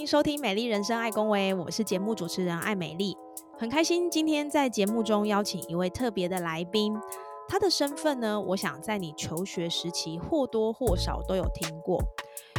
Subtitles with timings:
[0.00, 3.14] 欢迎收听《美丽人生爱公维》，我是节目主持人艾美丽，
[3.58, 6.96] 很开心今天在节目中邀请一位特别的来宾。
[7.46, 12.02] 他的身份呢，我想在你求学时期或多或少都有听过。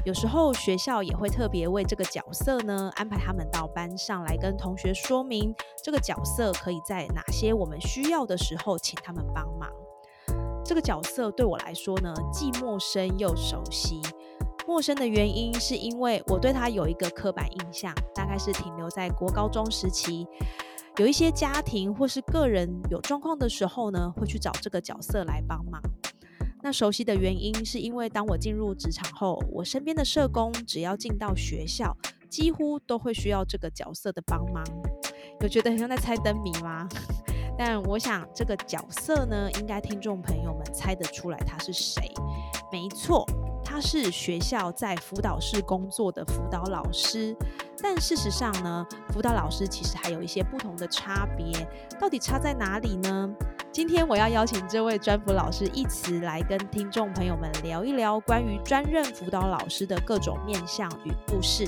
[0.06, 5.52] 有时候学校也会特别为这个角色呢安排他们到班上来跟同学说明，
[5.84, 9.68] 这个角色可以在哪些我们需要的时候请他们帮忙。
[10.64, 14.00] 这个角色对我来说呢，既陌生又熟悉。
[14.68, 20.26] 陌生的原因是因为我对他有一个刻板印象，大概是停留在国高中时期，
[20.98, 25.82] 有一些家庭或是个人有状况的时候呢，会去找这个角色来帮忙。
[26.64, 31.98] 那熟悉的原因是因为当我进入职场后，我身边的社工只要进到学校，
[32.30, 34.64] 几乎都会需要这个角色的帮忙。
[35.42, 36.88] 有觉得很像在猜灯谜吗？
[37.58, 42.12] 但我想这个角色呢，应该听众朋友们猜得出来他是谁。
[42.72, 43.26] 没错。
[43.72, 47.34] 他是学校在辅导室工作的辅导老师，
[47.82, 51.66] 但事实上呢，辅导老师其实还有一些不同的差别，
[51.98, 53.34] 到底差在哪里呢？
[53.72, 61.66] 今天我要邀请这位专辅老师一词来跟听众朋友们聊一聊关于专任辅导老师的各种面向与故事。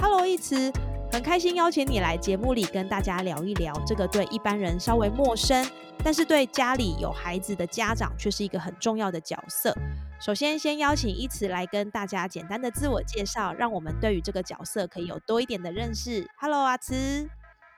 [0.00, 0.72] Hello，一词，
[1.12, 5.64] 很开心邀请你来节目里跟大家聊一聊这个对一般人稍微陌生，
[6.02, 9.72] 但是对家里有孩子的家长却是一个很重要的角色。
[10.20, 16.30] 首先，先邀请一慈来跟大家简单的自我介绍，让我们对于这个角色可以有多一点的认识。
[16.36, 17.26] Hello，阿慈。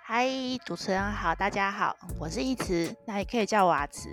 [0.02, 0.26] 嗨，
[0.66, 4.08] 主持人好，大家好，我是一慈，那也可以叫我阿慈。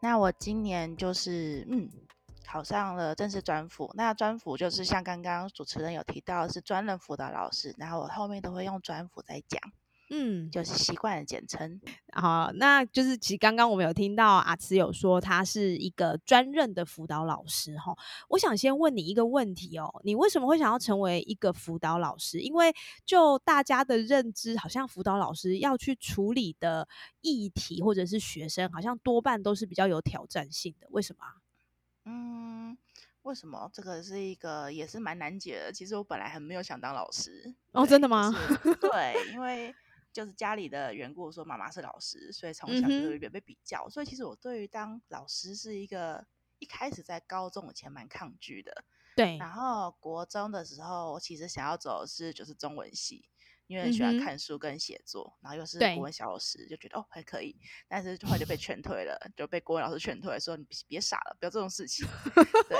[0.00, 1.90] 那我今年就是嗯，
[2.46, 3.90] 考上了正式专辅。
[3.94, 9.60] 那专辅就是像刚刚主持人有提到是专任辅导老师，然后我后面都会用专辅在讲。
[10.10, 11.80] 嗯，就是习惯的简称。
[12.12, 17.96] 好，那就是其实刚刚我们有听到阿慈有说他是一个专任的辅导老师哈。
[18.28, 22.40] 我想先问你一个问题哦，你为什么会想要成为一个辅导老师？
[22.40, 22.72] 因为
[23.04, 26.86] 就大家的认知，好像辅导老师要去处理的
[27.22, 30.86] 议题或者是学生，好像多半都是比较有挑战性的。
[30.90, 31.24] 为什么？
[32.04, 32.76] 嗯，
[33.22, 33.70] 为什么？
[33.72, 35.72] 这个是一个也是蛮难解的。
[35.72, 38.30] 其实我本来很没有想当老师哦，真的吗？
[38.78, 39.74] 对，因为。
[40.14, 43.88] 就是家里的缘故，说妈妈是老师，所以从小就有点被比较。
[43.90, 46.24] 所以其实我对于当老师是一个
[46.60, 48.84] 一开始在高中以前蛮抗拒的。
[49.16, 49.36] 对。
[49.38, 53.28] 然后国中的时候，我其实想要走的是就是中文系，
[53.66, 57.56] 因为喜欢看书跟写作，然后又是国文小老师，就觉得哦还可以。
[57.88, 62.06] 但是后来就被劝退了，就被国文老师劝退，说你别傻了，不要这种事情。
[62.70, 62.78] 对。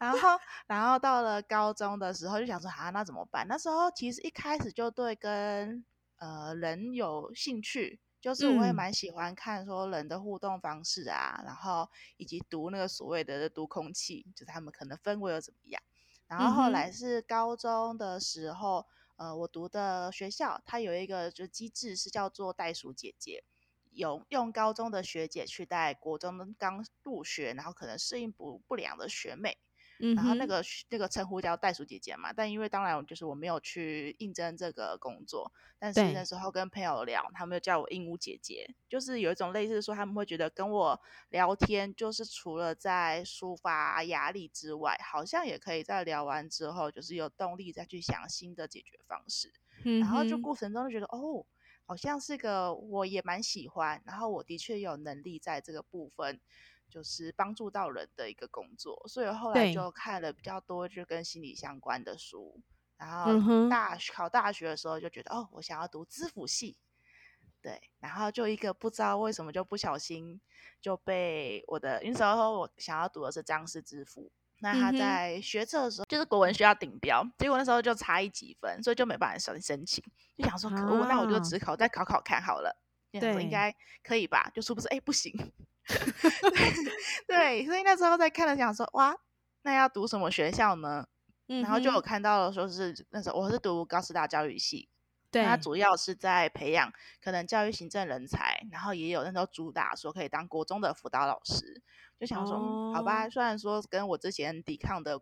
[0.00, 3.46] 然后，然后到了高中的时候，就想说啊，那怎么办？
[3.46, 5.84] 那时候其实一开始就对跟
[6.16, 15.82] 呃，人有兴趣，就是我也蛮喜欢看说人的互动方式啊，然后以及读那个所谓的读空气，就是他们可能氛围又怎么样。
[16.26, 18.86] 然后后来是高中的时候，
[19.16, 23.44] 呃，我读的学校它有一个就机制是叫做袋鼠姐姐，
[23.90, 29.58] 有用高中的学姐去带国中刚入学，然后可能适应不不良的学妹。
[30.12, 41.00] 然后那个那个称呼叫袋鼠姐姐嘛，但因为当然就是我没有去应征这个工作，但是那时候跟朋友聊，他们就叫我鹦鹉姐姐，就是有一种类似说他们会觉得跟我
[41.30, 49.52] 聊天，就是除了在抒发压力之外，好像也可以在聊完之后，就是有动力再去想新的解决方式。
[50.00, 51.44] 然后就过程中就觉得哦，
[51.84, 56.40] 好像是个我也蛮喜欢，然后我的确有能力在这个部分。
[56.94, 62.60] 就是帮助到人的一个工作，所以后来就看了比较多就跟心理相关的书。
[62.96, 66.76] 然后大考大学的时候就觉得，哦，我想要读知府系。
[67.60, 70.40] 对，然后就一个不知道为什么就不小心
[70.80, 74.30] 就被我的，那时候我想要读的是张氏知府，
[74.60, 80.04] 那他在学测的时候就是国文需要顶标，结果那时候就差一几分，所以就没办法申申请。
[80.36, 82.80] 就想说，可恶，那我就只考再考考看好了，
[83.10, 83.74] 对，应该
[84.04, 84.48] 可以吧？
[84.54, 85.32] 就说不是，哎，不行。
[87.26, 89.14] 对，所以那时候在看了，想说哇，
[89.62, 91.06] 那要读什么学校呢？
[91.46, 94.88] 然后就有看到了，说是那时候我是读高师大教育系，
[95.30, 96.92] 对，它主要是在培养
[97.22, 101.82] 可能教育行政人才，然后也有那时候主打说可以当国中的辅导老师，
[102.18, 105.20] 就想说好吧，虽然说跟我之前抵抗的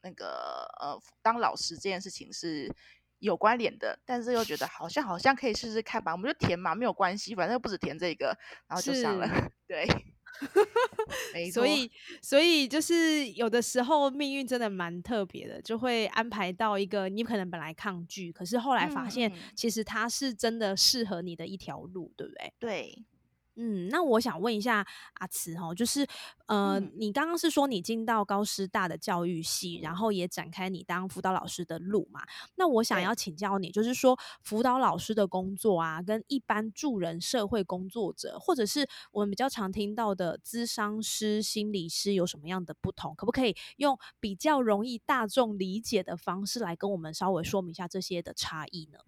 [0.00, 2.74] 那个呃当老师这件事情是。
[3.20, 8.36] 有关联的，但是又觉得好像好像可以试试看吧，我们就填嘛，没有关系，反正又不止填这个，
[8.66, 9.26] 然后就上了。
[9.74, 10.04] 对，
[11.34, 11.64] 没错。
[11.64, 11.90] 所以，
[12.22, 22.52] 所以就是有的时候命运真的蛮特别的，就会安排到一个你可能本来抗拒，可是后来发现其实它是真的适合你的一条路，对不对？
[22.58, 23.04] 对。
[23.56, 26.06] 嗯，那我想问一下阿慈哈，就是
[26.46, 32.22] 呃，你刚刚是说你进到高师大的教育系，然后也展开你当辅导老师的路嘛？
[32.56, 43.14] 那我想要请教你，就是说辅导老师的工作啊，跟一般助人社会工作者，或者是我们比较常听到的咨商师、心理师有什么样的不同？
[43.14, 48.98] 可不可以用比较容易大众理解的方式来跟我们稍微说明一下这些的差异呢？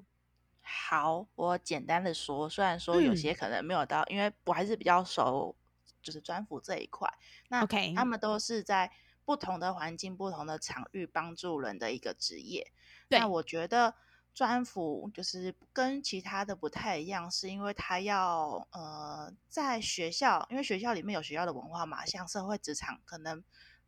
[0.68, 5.54] 好，我简单的说，虽然说有些可能没有到，因为我还是比较熟，
[6.02, 7.08] 就是专辅这一块。
[7.48, 7.64] 那
[7.94, 8.90] 他们都是在
[9.24, 12.72] 不同的环境、不同的场域帮助人的一个职业。
[13.08, 13.94] 那我觉得
[14.34, 23.44] 专辅就是跟其他的不太一样，是因为他要呃在学校，因为学校里面有学校的文化嘛，像社会职场可能。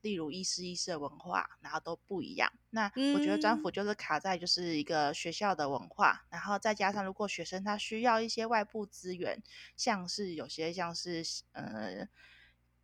[0.08, 2.50] 例如医师、医师的文化，然后都不一样。
[2.70, 9.42] 那我觉得专辅就是卡在就是一个学校的文化，然后再加上如果学生他需要一些外部资源，
[9.76, 11.22] 像是有些像是
[11.52, 12.08] 呃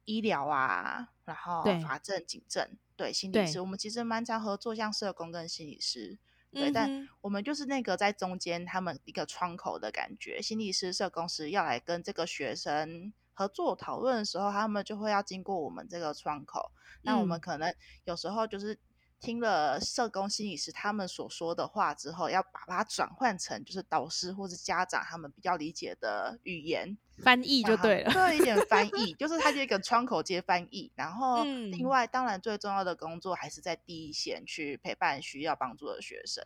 [0.05, 6.19] 医疗啊，然后法政、警政，对心理师，我们其实蛮常合作，像社工跟心理师，
[6.53, 13.15] 对，但我们就是那个在中间他们一个窗口的感觉，心理师、社工师要来跟这个学生。
[13.35, 16.71] 合作讨论的时候，他们就会要经过我们这个窗口。
[17.03, 18.79] 那我们可能有时候就是
[19.21, 30.91] 听了社工心理师他们所说的话之后，要把它转换成就是导师或是家长他们比较理解的语言翻译就对了，对一点翻译，就是它就一个窗口接翻译。
[30.95, 36.43] 然后另外，当然最重要的工作还是在第一线去陪伴需要帮助的学生。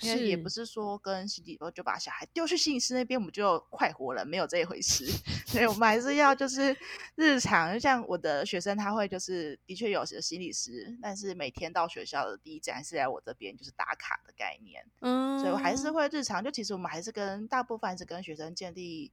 [0.00, 5.06] 因为也不是说跟心理就把小孩丢去心理师那边，我们就快活了，没有这一回事。
[5.46, 6.76] 所以我们还是要就是
[7.14, 14.84] 日常，像我的学生，他会就是的确有心理师，但是每天到学校的第一站是在我这边，就是打卡的概念。
[15.00, 19.12] 嗯，所以我还是会日常，就其实我们还是跟大部分是跟学生建立。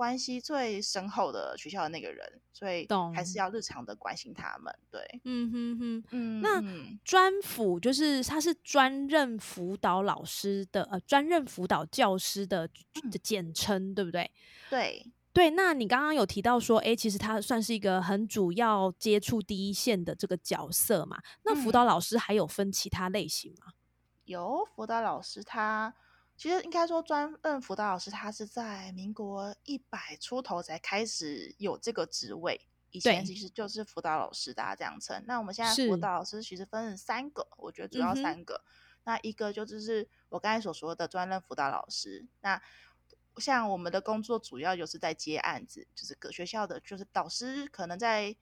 [0.00, 4.74] 关系最深厚的学校的那个人，所以还是要日常的关心他们。
[4.90, 6.62] 对，嗯哼哼，嗯，那
[7.04, 12.66] 专辅就是他是专任辅导老师的，呃，专任辅导教师的
[13.10, 14.30] 的简称，对不对？
[14.70, 15.04] 对，
[15.34, 15.50] 对。
[15.50, 21.18] 那你刚刚有提到说，哎，其实他算是一个很主要接触第一线的这个角色嘛？
[21.42, 23.74] 那辅导老师还有分其他类型吗？
[24.24, 25.94] 有辅导老师他。
[26.40, 32.58] 其实应该说，专任辅导老师他是在民国一百出头才开始有这个职位，
[32.92, 35.22] 以前其实就是辅导老师，大家这样称。
[35.26, 38.64] 那我们现在辅导老师其实分成三个，我觉得主要三个。
[39.04, 42.26] 那一个就是我刚才所说的专任辅导老师。
[42.40, 42.58] 那
[43.36, 48.34] 像我们的工作主要就是在接案子，就是各学校的，就是导师可能在。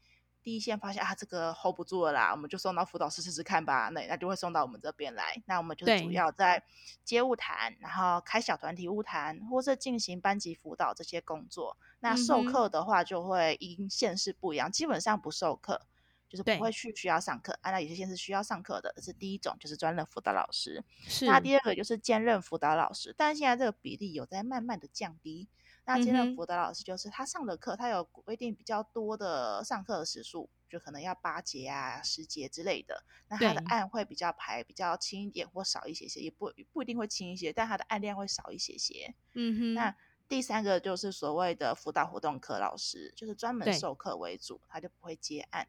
[0.49, 3.91] 第一线发现啊，这个 hold 不住了啦，我们就送到辅导室试试看吧。
[3.91, 5.43] 那那就会送到我们这边来。
[5.45, 6.65] 那我们就主要在
[7.05, 11.77] 接物谈，然后开小团体物谈，或是进行班级辅导这些工作。
[12.01, 15.83] 那授课的话，就会因县市不一样，基本上不授课，
[16.31, 17.53] 就是不会去需要上课。
[17.61, 20.83] 啊，那有些县市需要上课的，这是第一种，就是专任辅导老师。
[21.07, 21.27] 是。
[21.27, 25.47] 那第二个就是兼任辅导老师，但是现在这个比例有在慢慢的降低。
[25.89, 33.03] 那兼任辅导老师就是他上的课，他有规定比较多的上课的时数，就可能要八节啊、十节之类的。
[33.29, 39.15] 那他的案会比较排比较轻一点或少一些些，也不不一定会轻一些，但他的案量会少一些些。
[39.33, 39.75] 嗯哼。
[39.75, 39.97] 那
[40.29, 45.67] 第三个就是所谓的辅导活动课老师，就是专门授课为主，他就不会接案。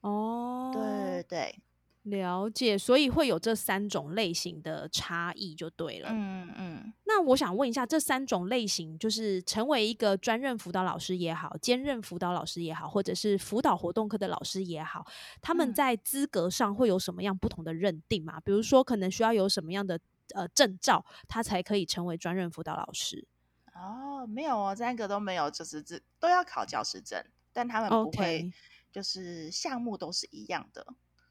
[0.00, 1.62] 哦，对对对。
[2.10, 6.08] 了解，所以会有这三种类型的差异就对了。
[6.12, 6.92] 嗯嗯。
[7.04, 15.06] 那我想问一下，这三种类型，就是成为一个专任辅导老师也好，兼任辅导老师也好，或者是辅导活动课的老师也好，
[15.40, 18.40] 他们在资格上会有什么样不同的认定吗？
[18.40, 19.98] 比如说，可能需要有什么样的
[20.34, 23.26] 呃证照，他才可以成为专任辅导老师？
[23.74, 28.52] 哦，没有哦，三个都没有，就是这都要考教师证，但他们不会，
[28.90, 30.86] 就是项目都是一样的。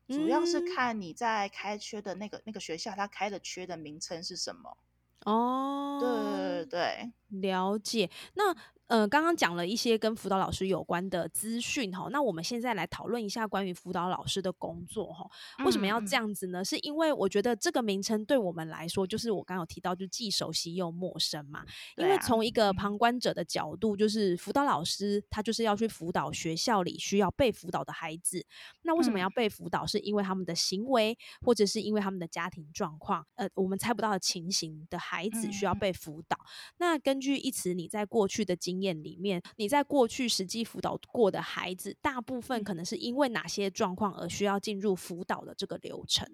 [0.08, 4.78] 主要是看你在开缺的那个那个学校，它开的缺的名称是什么？
[5.26, 8.10] 哦，对对对，了解。
[8.36, 8.56] 那
[8.88, 15.30] 呃，刚刚讲了一些跟辅导老师有关的资讯哈，那我们现在来讨论一下关于辅导老师的工作哈。
[15.66, 16.64] 为什么要这样子呢？
[16.64, 21.66] 是因为我觉得这个名称对我们来说，就是我刚刚有提到，就既熟悉又陌生嘛。
[21.98, 28.46] 因为从一个旁观者的角度，就是辅导老师他就是要去辅导学校里需要被辅导的孩子。
[28.84, 29.86] 那为什么要被辅导？
[29.86, 36.38] 是因为他们的行为，或者是因为他们的家庭状况，呃，我们猜不到的情形的孩子需要被辅导。
[36.78, 46.28] 那根据一词，你在过去的经验里面，你在过去实际辅导过的孩子，大部分可能是因为哪些状况而需要进入辅导的这个流程？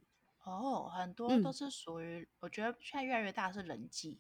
[0.44, 4.20] 哦，很多都是属于，我觉得现在越来越大是人际。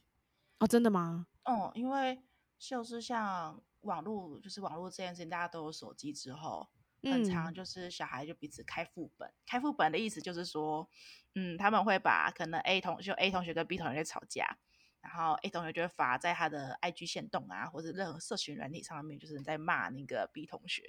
[0.59, 1.27] 哦，真的吗？
[1.43, 2.23] 哦，因为
[2.57, 6.65] 就是像网络，就是网络这件事情，大家都有手机之后，
[7.01, 9.29] 很常就是小孩就彼此开副本。
[9.45, 10.89] 开副本的意思就是说，
[11.35, 14.57] 嗯，他们会把可能 A 同就 A 同学跟 B 同学在吵架。
[15.03, 20.81] 然后 A 同学就会发在他的 IG 线动啊，或者任何社群软体上面，就是在骂那个 B 同学，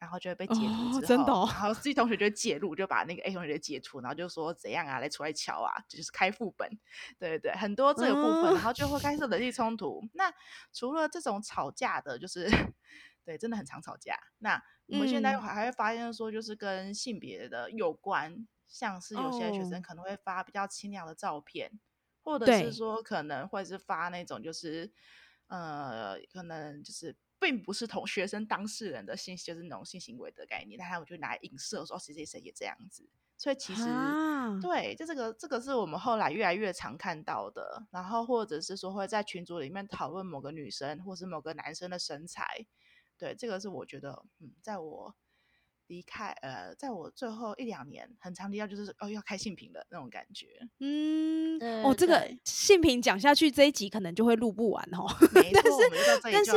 [0.00, 6.68] 然后就会被截图之后，然后 C 同学就介入，就把那个 A 同学截图，然后就说怎样啊，来出来瞧啊，就是开副本，
[7.16, 10.02] 对对对，很多这个部分，然后就会开始 人际冲突。
[10.14, 10.34] 那
[10.72, 12.50] 除了这种吵架的，就是
[13.24, 14.18] 对，真的很常吵架。
[14.38, 21.78] 那我们现在还还会发现说，就是跟性别的有关，像是有些学生可能会发比较清凉的照片。
[22.28, 24.92] 或者是说可能会是发那种就是，
[25.46, 33.84] 呃，可能就是并不是同学生当事人的性，就是那种性行为的概念，但他们就拿来影射说谁谁谁也这样子，所以其实
[34.60, 42.66] 对，就这个这个是我们后来越来越常看到的，然后或者是说会在群组里面讨论某个女生或是某个男生的身材，
[43.16, 45.14] 对，这个是我觉得嗯，在我。
[45.88, 50.46] 离开呃，在我最后一两年，很长离开就是哦，要开性平的那种感觉。
[50.78, 55.04] 嗯，哦，这个性平讲下去这一集可能就会录不完哦。
[55.34, 55.80] 没错，
[56.22, 56.52] 但是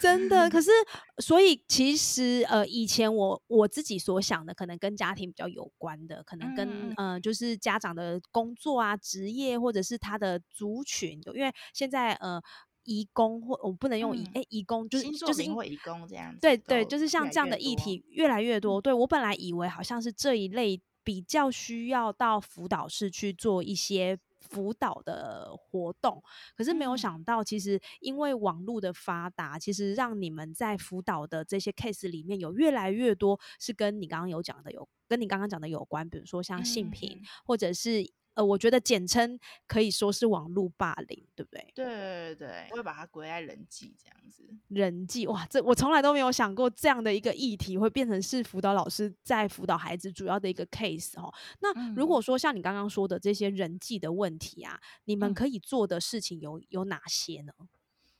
[0.00, 0.70] 真的，可是
[1.22, 12.42] 所以其实呃，以前我我自己所想的，可能跟家庭比较有关的，可能跟呃，就是家长的工作啊、职业或者是他的族群，因为现在呃。
[12.84, 18.80] 移工或我不能用移哎，移工就是就是因为移工这样子，对对，就是像这样的议题越来越多。
[18.80, 26.22] 对我本来以为好像是这一类比较需要到辅导室去做一些辅导的活动，
[26.56, 38.10] 可是没有想到，其实因为网络的发达，其实让你们在辅导的这些 case 里面有越来越多是跟你刚刚有讲的有跟你刚刚讲的有关，比如说像性平或者是。
[38.34, 41.72] 呃，我觉得简称可以说是网络霸凌，对不对？
[41.74, 44.48] 对对对，会把它归在人际这样子。
[44.68, 51.32] 人际哇，这我从来都没有想过这样的一个议题会变成是辅导老师在辅导孩子主要的一个 case 哦。
[51.60, 57.52] 那如果说像你刚刚说的这些人际的问题啊，你们可以做的事情有有哪些呢？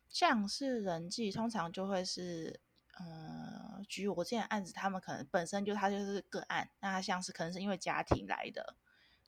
[0.08, 2.60] 像是人际，通常就会是，
[2.98, 8.76] 呃，举我这件案子，他们可能本身就他就是个案，那他像是可能是因为家庭来的。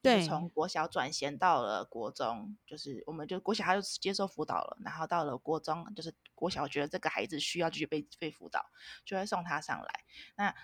[0.05, 8.65] 对，从国小转衔到了国中，就是我们就国小他就接受辅导了，然后到了国中，就是国小觉得这个孩子需要继续被被辅导，
[9.05, 10.05] 就会送他上来。
[10.37, 10.55] 那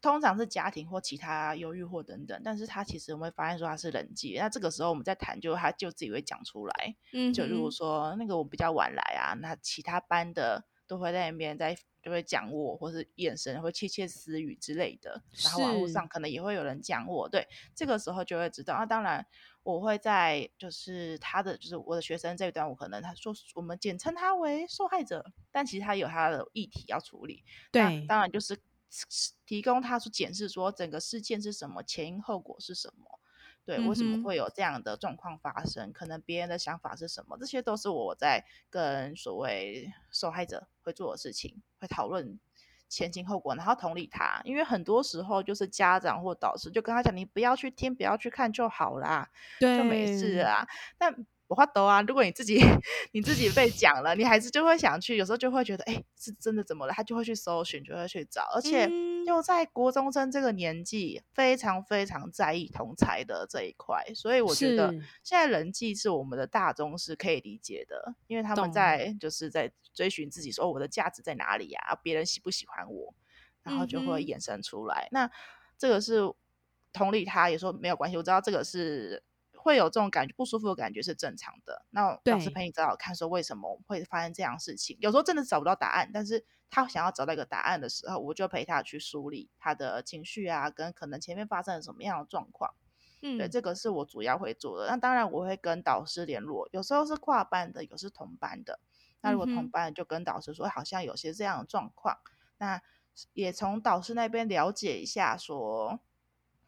[0.00, 4.36] 通常是家庭或其他忧郁或等等，但是他其实我们会发现说他是人际。
[4.38, 11.76] 那这个时候我们在谈，就他就自己会讲出来，嗯，就如果说那个我比较晚来啊，那其他班的都会在那边在。
[12.02, 15.22] 就会讲我，或是眼神，会窃窃私语之类的。
[15.44, 18.72] 然后网络上可能也会有人讲我，对，这个时候就会知道。
[18.72, 19.26] 啊当然，
[19.62, 27.44] 我会在就是他的，就是我的学生这一段，我可能他说我们简称他为受害者，但其实他有他的议题要处理。
[27.70, 28.58] 对，当然就是
[29.44, 33.20] 提供他去检视说整个事件是什么，前因后果是什么。
[33.64, 35.92] 对，为什么会有这样的状况发生？
[35.92, 37.36] 可能别人的想法是什么？
[37.38, 42.40] 这些都是我在跟所谓受害者会做的事情，会讨论
[42.88, 44.40] 前因后果，然后同理他。
[44.44, 50.66] 因为很多时候就是家长或导师就跟他讲：“你不要去听，不要去看就好啦，就没事啦。”
[50.98, 51.14] 但
[51.50, 52.00] 我话抖啊！
[52.02, 52.60] 如果你自己
[53.10, 56.92] 你自己被讲了，你还是就会想去，有时候就会觉得，哎，是真的怎么了？
[56.92, 58.88] 他就会去搜寻，就会去找，而且
[59.26, 64.92] 又在国中生这个年纪，非常非常在意同才的这一块，所以我觉得
[65.24, 71.98] 现在人际是我们的大宗是可以理解的，因为他们在就是在追寻自己，说我的价值在哪里呀？
[72.00, 73.12] 别人喜不喜欢我？
[73.64, 75.08] 然后就会衍生出来。
[75.10, 75.28] 那
[75.76, 76.32] 这个是
[76.92, 79.24] 同理，他也说没有关系，我知道这个是。
[79.62, 81.84] 会有这种感觉不舒服的感觉是正常的。
[81.90, 84.96] 那老师陪你找找看，说为什么会发生这样事情？
[85.00, 92.74] 有时候真的找不到答案，但是他想要找到一个答案的时候，我就陪他去梳理他的情绪啊，跟可能前面发生了什么样的状况。
[93.22, 94.88] 嗯，对，这个是我主要会做的。
[94.88, 98.80] 那当然我会跟导师联络，有时候是跨班的，有是同班的。
[99.20, 102.16] 那如果同班就跟导师说，好像有些这样的状况，
[102.56, 102.80] 那
[103.34, 106.00] 也从导师那边了解一下，说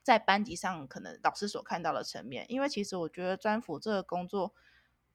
[0.03, 4.55] 在班级上可能导师所看到的层面，因为其实我觉得专辅这个工作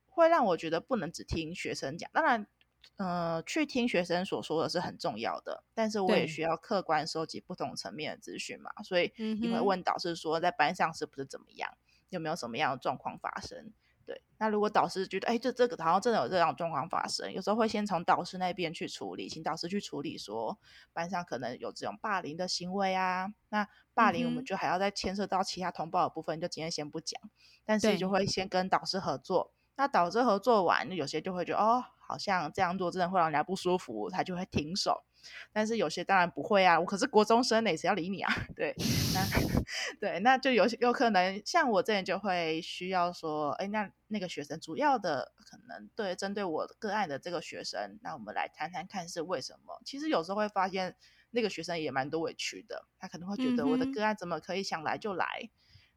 [0.08, 2.48] 会让我觉得不能只听学生讲，当然。
[2.96, 11.78] 呃，去听学生所说的是很重要的，但是我也需要客观收集不同层面的资讯嘛，所以你会问导师说，在班上是不是怎么样，
[12.10, 13.72] 有没有什么样的状况发生？
[14.08, 20.58] 对，那如果导师觉得，哎，这这个好像真的有这样状况发生，有时候会先从导师那边去处理，请导师去处理，说
[20.94, 27.20] 班上可能有这种霸凌的行为啊，那霸凌我们就还要再牵涉到其他通报的部分，就今天先不讲，
[27.66, 29.52] 但是就会先跟导师合作。
[29.76, 35.04] 那导师合作完，有些就会觉得哦，好像这样做真的会让人家不舒服，他就会停手。
[35.52, 38.34] 但是有些当然不会啊，我可是国中生，哪谁要理你啊？
[38.56, 38.76] 对，
[39.14, 39.26] 那
[40.00, 49.82] 对，那就有有可能像我这边就会需要说，哎，那那个学生主要的可能对针对我个案的这个学生，那我们来谈谈看是为什么。
[49.86, 50.96] 其实有时候会发现
[51.32, 55.50] 那个学生也蛮多委屈的，他可能会觉得我的个案怎么可以想来就来，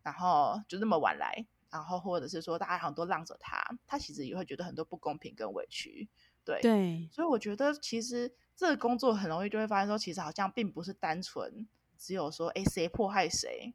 [0.02, 1.46] 然后就那么晚来。
[1.72, 6.08] 然后，或者是说，大家好像都让着他，他其实也会觉得很多不公平跟委屈，
[6.44, 7.08] 对对。
[7.12, 13.72] 所以我觉得，其实这个工作很容易就会发现说，其实好像并不是单纯只有说，哎，谁迫害谁，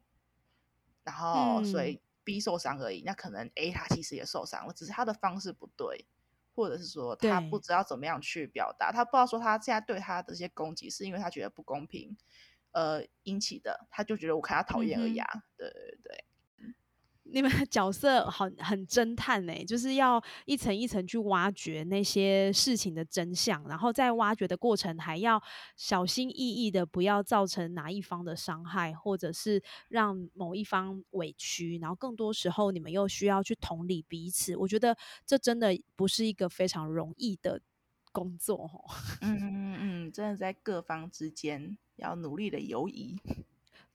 [1.02, 3.02] 然后所以 B 受伤而已。
[3.04, 6.06] 那可能 A 他其实也受伤了，只是他的方式不对，
[6.54, 12.16] 或者是说他不知道怎么样去表达，他不知道说他现在对他的这些攻击是因为他觉得不公平，
[12.70, 15.28] 呃引起的，他就觉得我看他讨厌而已啊。
[15.56, 16.24] 对对对。
[17.32, 25.42] 你们角色很很侦探呢，就是要一层一层去挖掘那些事情的真相，然后在挖掘的过程还要
[25.76, 31.78] 小心翼翼的，不要造成哪一方的伤害，或者是让某一方委屈。
[31.78, 34.56] 然后更多时候，你们又需要去同理彼此。
[34.56, 37.60] 我觉得这真的不是一个非常容易的
[38.12, 38.84] 工作，哦。
[39.20, 43.18] 嗯嗯嗯，真的在各方之间要努力的游移。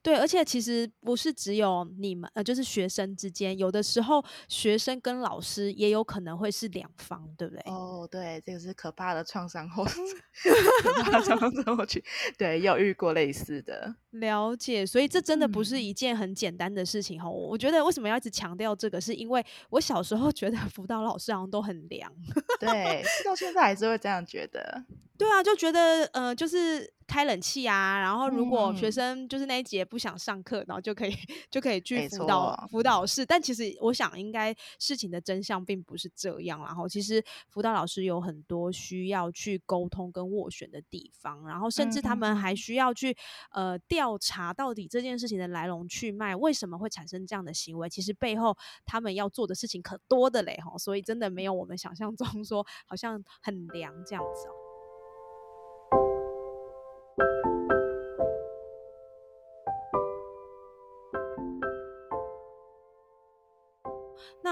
[0.02, 7.62] 对，而且其实不是只有你们，呃，就是学生之间，有的时候学生跟老师也有可能会是两方，对不对？
[7.66, 9.84] 哦，对，这个是可怕的创伤后，
[10.82, 12.02] 可怕创伤后去，
[12.36, 17.30] 对，有遇过类似的了解，所以这真的不是一件很简单的事情哈。
[17.30, 22.12] 我觉得为什么要一直强调这个，是因为我小时候觉得辅导老师好像都很凉，
[22.58, 24.84] 对，到现在还是会这样觉得。
[25.22, 31.12] 对啊，就觉得呃，就是开冷气啊，然后如果学生就是那一节不想上课，然后就可以
[31.50, 33.24] 就可以去辅导辅导室。
[33.24, 36.60] 但其实我想，应该事情的真相并不是这样。
[36.60, 43.16] 然后其实辅导老师有很多需要去沟通跟斡旋的地方，然后甚至他们还需要去
[43.52, 47.88] 呃调查到底这件事情的来龙去脉，为什么会产生这样的行为？
[47.88, 54.61] 其实背后他们要做的事情可多的嘞哈，所以真的没有我们想象中说好像很凉这样子哦。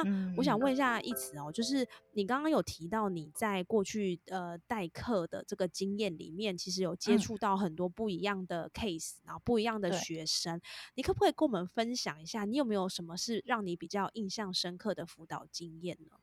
[0.02, 10.60] 那我想问一下一词哦，就是你刚刚有提到你在过去呃代课的这个经验里面，其实有接触到很多不一样的 case，然后不一样的学生，
[10.94, 16.16] 你可不可以跟我们分享一下，你有没有什么是让你比较印象深刻的辅导经验呢？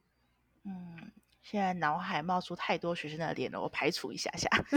[0.64, 1.12] 嗯。
[1.44, 4.50] 现在脑海冒出太多学生的脸了，我排除一下下。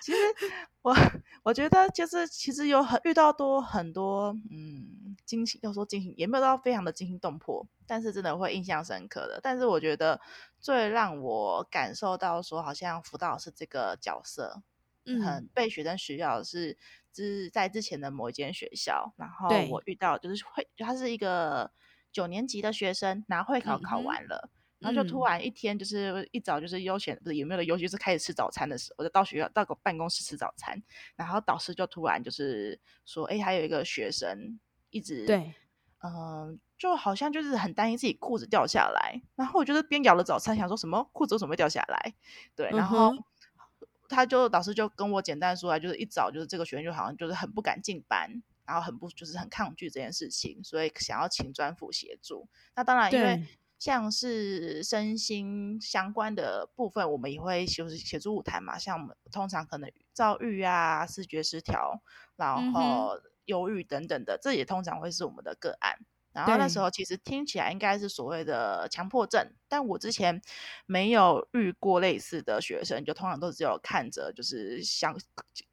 [0.00, 0.18] 其实
[0.82, 0.94] 我
[1.42, 4.97] 我觉得就是其实有很遇到多很多嗯
[5.28, 9.38] 惊心，要说惊心也没有到非常的惊心动魄，但是真的会印象深刻的。
[9.42, 10.18] 但是我觉得
[10.58, 14.62] 最让我感受到说好像辅导师这个角色，
[15.22, 16.78] 很被学生需要是
[17.14, 21.70] 是在之前的某一间学校，然后我遇到就是会他是一个
[22.10, 24.50] 九年级的学生，拿会考考完了。
[24.80, 30.80] 然后就突然一天，就是一早就是悠闲，不是有没有的，尤其是开始吃早餐的时候，我就到学校到个办公室吃早餐，
[31.16, 35.54] 然后导师就突然就是说，哎，还有一个学生一直对，
[36.02, 42.14] 嗯，就好像就是很担心自己裤子掉下来，然后我就是边咬了早餐，想说什么裤子为什么会掉下来？
[42.54, 43.12] 对，然后
[44.08, 52.48] 他就导师就跟我简单说啊，就是一早就是这个学生就好像就是很不敢进班，然后很不就是很抗拒这件事情，所以想要请专辅协助。
[52.74, 53.46] 那当然因为。
[53.78, 58.76] 像是身心相关的部分，我们也会就是协助舞台嘛。
[58.76, 62.02] 像我们通常可能躁郁啊、视觉失调，
[62.34, 63.12] 然后
[63.48, 65.98] 忧郁等等的，这也通常会是我们的个案。
[66.32, 70.40] 然后那时候其实听起来应该是所谓的强迫症，但我之前
[70.86, 75.14] 没有遇过类似的学生，就通常都只有看着就是像。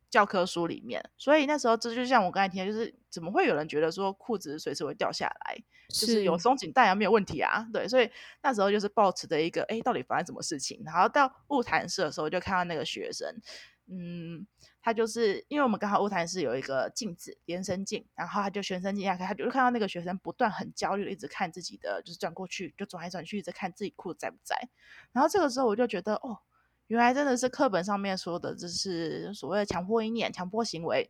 [0.07, 5.57] 教科书里面，所以那时候这就像我刚才听，就是怎么会有人觉得说裤子随时会掉下来，
[5.89, 7.67] 就是有松紧带啊没有问题啊？
[7.73, 8.09] 对，所以
[8.41, 10.81] 那时候就是抱持的一个，哎，到底发生什么事情？
[10.85, 13.27] 然后到物谈室的时候，就看到那个学生，
[13.87, 14.47] 嗯，
[14.85, 24.55] 他就是因为我们刚好物谈室有一个镜子连身镜，然后他就全身镜下看，他就看到那个学生不断很焦虑的一直看自己的，就是转过去就转来转去，一直看自己裤子在不在。
[25.11, 26.37] 然后这个时候我就觉得，哦。
[26.87, 31.09] 原来真的是课本上面说的，就是所谓的强迫意念、强迫行为，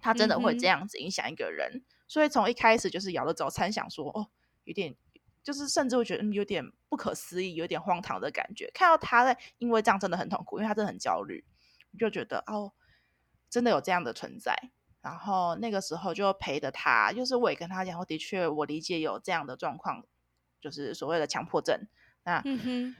[0.00, 1.84] 他真的会这样子影响一个人。
[2.08, 4.28] 所以从一开始就是咬了早餐，想说哦，
[4.64, 4.96] 有点
[5.44, 8.68] 就是甚至会觉得有点不可思议，有点荒唐的感觉。
[8.74, 11.44] 看到他在因为这样真的很痛苦，因为他真的很焦虑，
[11.96, 12.72] 就觉得哦，
[13.54, 14.52] 真的有这样的存在。
[15.00, 20.02] 然后那个时候就陪着他，就是我也跟他讲，我的确我理解有这样的状况，
[20.60, 21.86] 就是所谓的强迫症。
[22.24, 22.96] 那嗯哼。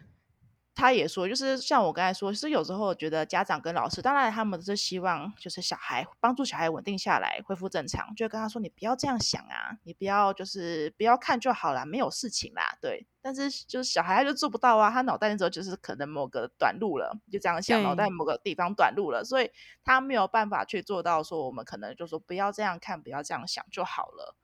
[0.75, 13.07] 他也说，就是像我刚才说，是有时候觉得家长跟老师，当然他们是希望就是小孩帮助小孩稳定下来，恢复正常，就跟他说你不要这样想啊，你不要就是不要看就好啦，没有事情啦，对。
[13.23, 19.51] 但是就是小孩他就做不到啊，他脑袋那时候就是可能某个短路了，就这样想，脑袋某个地方短路了，所以
[19.85, 24.37] 他没有办法去做到说我们可能就说不要这样看，不要这样想就好了，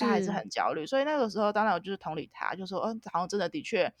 [0.00, 0.84] 他还是很焦虑。
[0.86, 3.92] 所以那个时候，当然我就是同理他，就说，嗯，好像真的的确。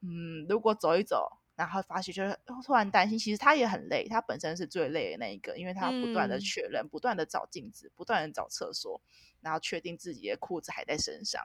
[0.00, 9.02] 嗯，如果走一走，然后发现就是突然担心，其实他也很累，他本身是最累的那一个，因为他不断的确认，不断的找镜子，不断的找厕所，
[9.40, 11.42] 然后确定自己的裤子还在身上。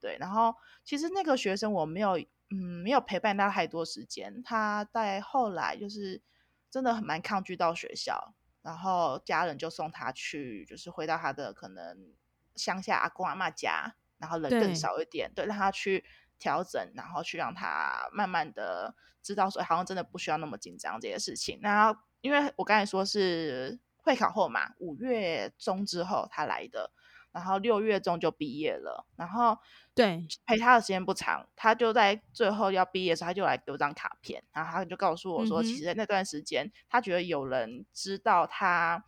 [0.00, 2.16] 对，然后其实那个学生我没有，
[2.50, 6.22] 嗯，没有陪伴他太多时间，他在后来就是
[6.70, 8.32] 真的很蛮抗拒到学校，
[8.62, 12.14] 然后家人就送他去，就是回到他的可能
[12.54, 16.04] 乡下阿公阿妈家，然后人更少一点，对，让他去。
[16.38, 21.58] 调整，然后去让他慢慢的知道说，好像真的不需要那么紧张这些事情。
[21.60, 26.90] 那，因为我刚才说是会考后嘛，五月中之后他来的，
[27.32, 29.06] 然后六月中就毕业了。
[29.16, 29.58] 然后，
[29.94, 39.04] 对陪他的时间不长，他就在最后要毕业的时候，他就来给我张卡片，然后他就告诉我说，其实那段时间他觉得有人知道他。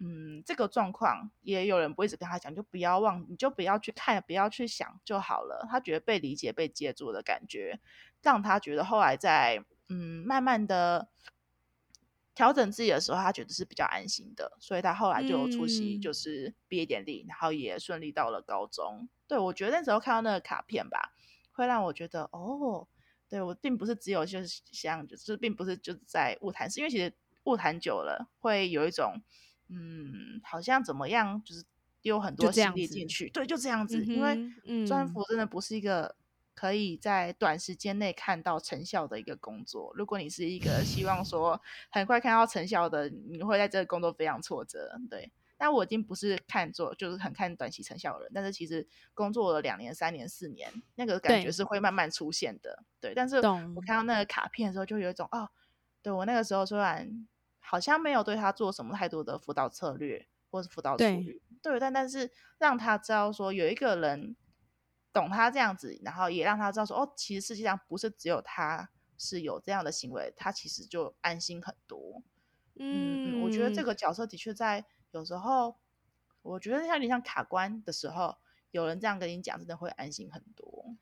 [0.00, 5.66] 嗯，这个状况也有人不一直跟他讲，就不要忘，你就不要去看，不要去想就好了。
[5.70, 7.78] 他觉得被理解、被接住的感觉，
[8.20, 11.08] 让他觉得后来在嗯慢慢的
[12.34, 14.56] 调整自己的时候，他觉得是比较安心的。
[14.60, 19.08] 所以他后来就出席就是毕业典礼，然后也顺利到了高中。
[19.26, 21.14] 对我觉得那时候看到那个卡片吧，
[21.52, 22.86] 会让我觉得哦，
[23.28, 27.12] 对我并不是只有就是像就是并不是就是在物谈是，因为其实
[27.44, 29.22] 物谈久了会有一种。
[29.70, 31.64] 嗯，好像怎么样，就是
[32.02, 34.04] 丢很多心力进去，对，就这样子。
[34.04, 36.14] 因为专服真的不是一个
[36.54, 39.92] 可以在短时间内看到成效的一个工作。
[39.94, 44.98] 如果你是一个希望说很快看到成效的，你会在这个工作非常挫折。
[45.10, 52.84] 对，但我已经不是看做就是很看短期成效的人，但是其实工作了两年、三年、四年，那个感觉是会慢慢出现的。
[53.00, 55.48] 对，但是我看到那个卡片的时候，就有一种哦，
[56.02, 57.26] 对我那个时候虽然。
[57.66, 64.36] 好像没有对他做什么太多的辅导策略或是辅导处理，对，但但是让他知道说有一个人
[65.14, 72.22] 懂他这样子，然后也让他知道说哦，其实世界上不是只有他是有这样的行为，他其实就安心很多。
[72.76, 75.76] 嗯，我觉得这个角色的确在有时候，
[76.42, 78.36] 我觉得有点像卡关的时候，
[78.72, 80.96] 有人这样跟你讲，真的会安心很多。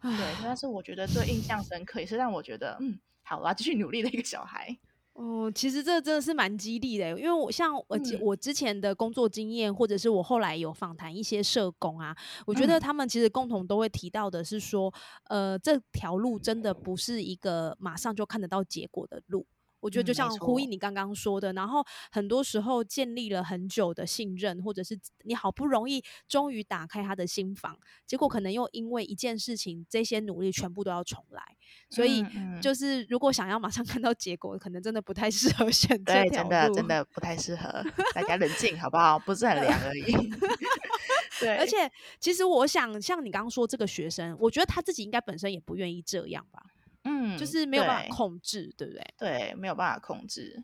[0.00, 4.78] 对，但是我觉得最印象深刻，也是让我觉得嗯，好啦，继续努力的一个小孩。
[5.14, 14.92] 哦，其实这真的是蛮激励的，因为我像我我之前的工作经验，或者是我后来有访谈一些社工啊，我觉得他们其实共同都会提到的是说，
[15.28, 19.46] 呃，这条路真的不是一个马上就看得到结果的路。
[19.82, 31.42] 我觉得就像呼应你刚刚说的，然后很多时候建立了很久的信任，或者是你好不容易终于打开他的心房，结果可能又因为一件事情，这些努力全部都要重来。
[31.90, 32.24] 所以
[32.60, 36.48] 就是如果想要马上看到结果，可能真的不太 适合选这条路。
[36.48, 39.18] 对，真的真的不太适合，大家冷静好不好？
[39.18, 40.12] 不是很凉而已。
[41.40, 41.90] 对，而且
[42.20, 46.62] 其实我想，像你刚刚说这个学生，我觉得他自己应该本身也不愿意这样吧。
[47.04, 49.14] 嗯，就是没有办法控制，对不对？
[49.18, 50.62] 对，没有办法控制。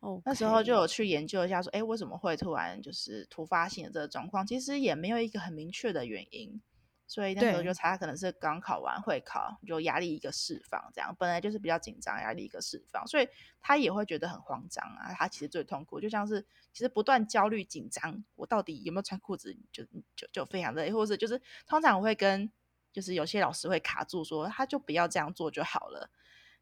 [0.00, 4.46] 哦，那时候就有去研究一下，说，哎，为什么会突然就是突发性的这个状况？
[4.46, 6.60] 其实也没有一个很明确的原因。
[7.06, 13.28] 所以那时候就猜，可能是刚考完会考，就压力一个释放，这样本来就是比较紧张，压力一个释放，所以
[13.60, 15.12] 他也会觉得很慌张啊。
[15.12, 16.40] 他其实最痛苦，就像是
[16.72, 19.56] 其实不断焦虑紧张，我到底有没有穿裤子？
[19.72, 22.50] 就就就非常的，或者是就是通常我会跟。
[22.92, 26.10] 就是有些老师会卡住，说他就不要这样做就好了。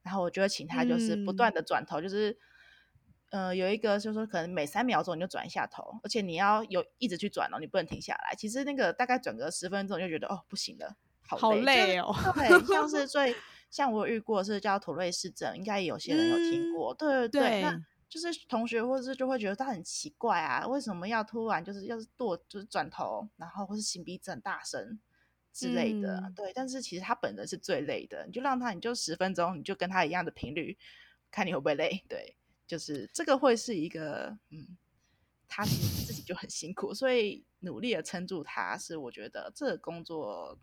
[0.03, 2.39] 然后我就会请他，就是不断的转头，就是
[3.31, 8.35] 呃，有一个就是说，可能每三秒钟你就转一下头，而且你要有一直去转哦，你不能停下来。
[8.35, 12.15] 其实那个大概转个十分钟，就觉得哦不行了，好累哦。
[12.35, 13.35] 对，像是最
[13.71, 16.95] 像我遇过是叫土瑞氏症，应该有些人有听过。
[16.95, 24.99] 对对对，那就是同学或者是就会觉得他很奇怪啊，为什么要突然就是要是跺就是转头，然后或是擤鼻子很大声
[25.53, 26.33] 之类的。
[26.37, 30.77] 对，但是其实他本人是最累的，你就让他，你就十分钟，你就跟他一样的频率，
[31.31, 32.05] 看你会不会累。
[32.09, 32.35] 对。
[32.67, 34.77] 就是这个会是一个，嗯，
[35.49, 40.59] 他其实自己就很辛苦，所以努力的撑住他，是我觉得这个工作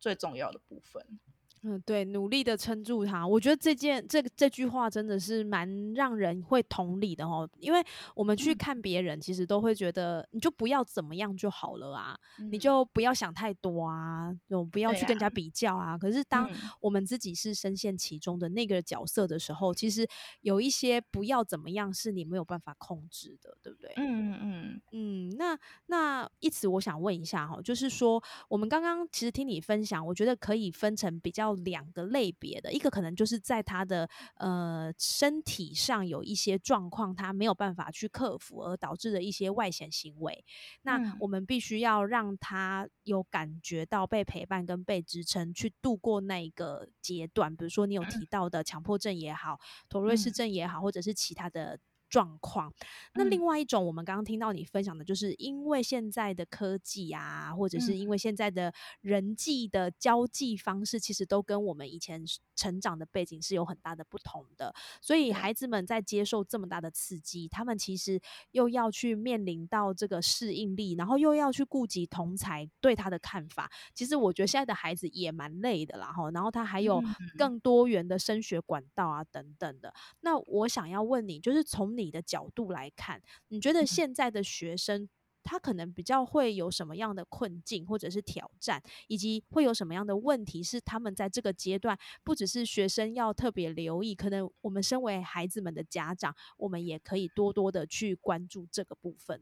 [0.00, 1.20] 最重要的部分。
[1.68, 3.26] 嗯，对，努力的撑住他。
[3.26, 12.16] 我觉得这件这这句话真的是蛮让人会同理的哦，因为我们去看别人，其实都会觉得你就不要怎么样就好了啊，
[12.52, 15.98] 你就不要想太多啊，就不要去跟人家比较啊。
[15.98, 16.48] 可是当
[16.80, 20.06] 我们自己是深陷其中的那个角色的时候，其实
[20.42, 23.92] 有一些不要怎么样是你没有办法控制的，对不对？
[23.96, 25.36] 嗯嗯嗯嗯。
[25.36, 31.55] 那那一此我想问一下哈，就是说我们刚刚其实听你分享，我觉得可以分成比较。
[31.64, 40.44] 两个类别的一个可能就是在他的呃身体上有一些状况，他没有办法去克服，而导致的一些外显行为。
[40.82, 47.54] 那我们必须要让他有感觉到被陪伴跟被支撑，去度过那一个阶段。
[47.54, 51.78] 比如说你有提到的强迫症也好，妥瑞氏症也好，或者是其他的。
[52.16, 52.72] 状况。
[53.12, 62.24] 那另外一种，我们刚刚听到你分享的，就是因为现在的科技啊，或者是因为现在的人际的交际方式，其实都跟我们以前
[62.54, 64.74] 成长的背景是有很大的不同的。
[65.02, 68.18] 所以孩子们在接受这么大的刺激，他们其实
[68.52, 73.70] 又要去面临到这个适应力，然后又要去顾及同才对他的看法。
[73.92, 76.30] 其实我觉得现在的孩子也蛮累的啦，哈。
[76.30, 77.02] 然后他还有
[77.36, 79.92] 更多元的升学管道啊，等等的。
[80.20, 85.08] 那我想要问你，就是从你的角度来看，你觉得现在的学生
[85.42, 99.40] 他可能比较会有什么样的困境或者是挑战，以及会有什么样的问题是他们在这个阶段不只是学生要特别留意，可能我们身为孩子们的家长，我们也可以多多的去关注这个部分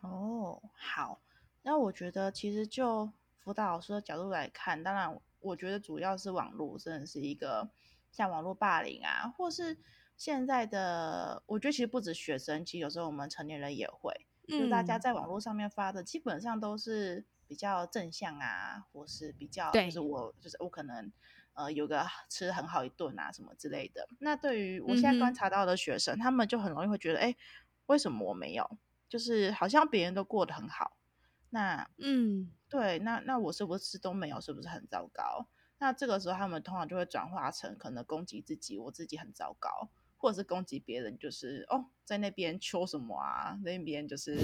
[0.00, 1.20] 哦，好，
[1.62, 7.68] 那我觉得其实就辅导老师的角度来看，当然我觉得主要是网络真的是一个
[8.12, 9.76] 像网络霸凌啊，或是。
[10.16, 21.12] 现在的我觉得其实不止学生，其实有时候我们成年人也会，就大家在网络上面发的基本上都是比较正向啊，或是比较就是我就是我可能
[21.52, 24.08] 呃有个吃很好一顿啊什么之类的。
[24.20, 27.36] 那对于我现在观察到的学生，他们就很容易会觉得，哎，
[27.86, 28.78] 为什么我没有？
[29.08, 30.96] 就是好像别人都过得很好，
[31.50, 34.40] 那嗯对，那那我是不是都没有？
[34.40, 35.46] 是不是很糟糕？
[35.78, 39.90] 那这个时候他们通常就会转化成可能攻击自己，我自己很糟糕。
[40.16, 43.58] 或者是攻击别人，就是哦，在那边求什么啊？
[43.62, 44.38] 那边就是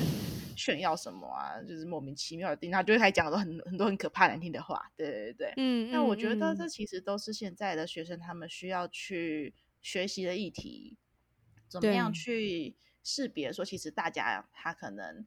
[0.56, 1.60] 炫耀什么啊？
[1.62, 4.92] 就是莫名其妙的，他就会开始讲很多很很多很可怕难听的话。
[4.96, 5.90] 对对对，嗯。
[5.90, 10.96] 那我觉得这其实都是现在的学生他们需要去学习的议题，
[11.68, 15.26] 怎么样去识别说，其实大家他可能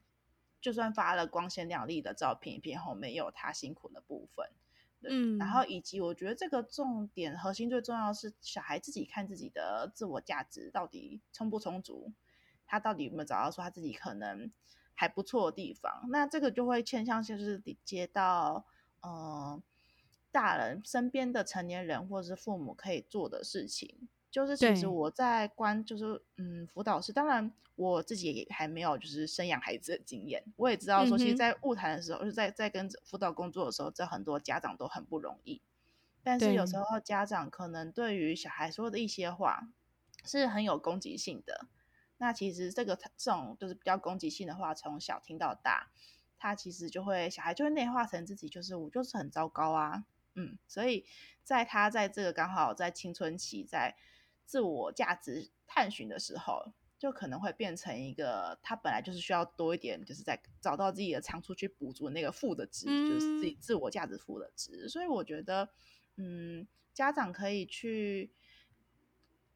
[0.60, 4.48] 就算发了光鲜亮丽的照片，片后没有他辛苦的部分。
[5.08, 12.12] 嗯，然后以及我觉得这个重点核心最重要是小孩自己看自己的自我价值到底充不充足，
[12.66, 14.50] 他到底有没有找到说他自己可能
[14.94, 16.06] 还不错的地方？
[16.10, 18.66] 那这个就会牵向就是接到
[19.00, 19.62] 呃
[20.30, 24.08] 大人身边的成年人或者是父母可以做的事情。
[24.36, 35.62] 就是其实我在关，就是嗯，辅导师，当然我自己也还没有就是生养孩子的经验，我也知道说，其实，在物谈的时候，就是在在跟辅导工作的时候，这很多家长都很不容易。
[36.22, 39.70] 但是有时候家长可能对于小孩说的一些话
[40.22, 41.68] 是很有攻击性的，
[42.18, 45.90] 那其实这个这种就是比较攻击性的话，从小听到大，
[46.36, 51.06] 他其实就会小孩就会内化成自己就是我就是很糟糕啊，嗯，所以
[51.42, 53.96] 在他在这个刚好在青春期在。
[54.46, 64.88] 自我价值探寻的时候，就可能会变成一个他本来就是需要多一点，就是在找到自己的长处去补足那个负的值，就是自己自我价值负的值。
[64.88, 65.68] 所以我觉得，
[66.16, 68.32] 嗯，家长可以去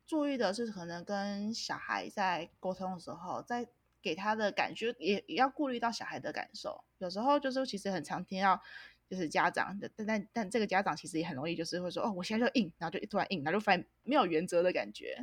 [0.07, 3.69] 注意的是，可能跟小孩在沟通的时候，在
[4.03, 6.85] 给他的感觉也也要顾虑到小孩的感受。
[6.99, 8.61] 有时候就是其实很常听到。
[9.11, 15.19] 就是家长的，但但但这个家长其实也很容易，就是会说哦，我现在就硬，然后就突然硬，然后就发现没有原则的感觉，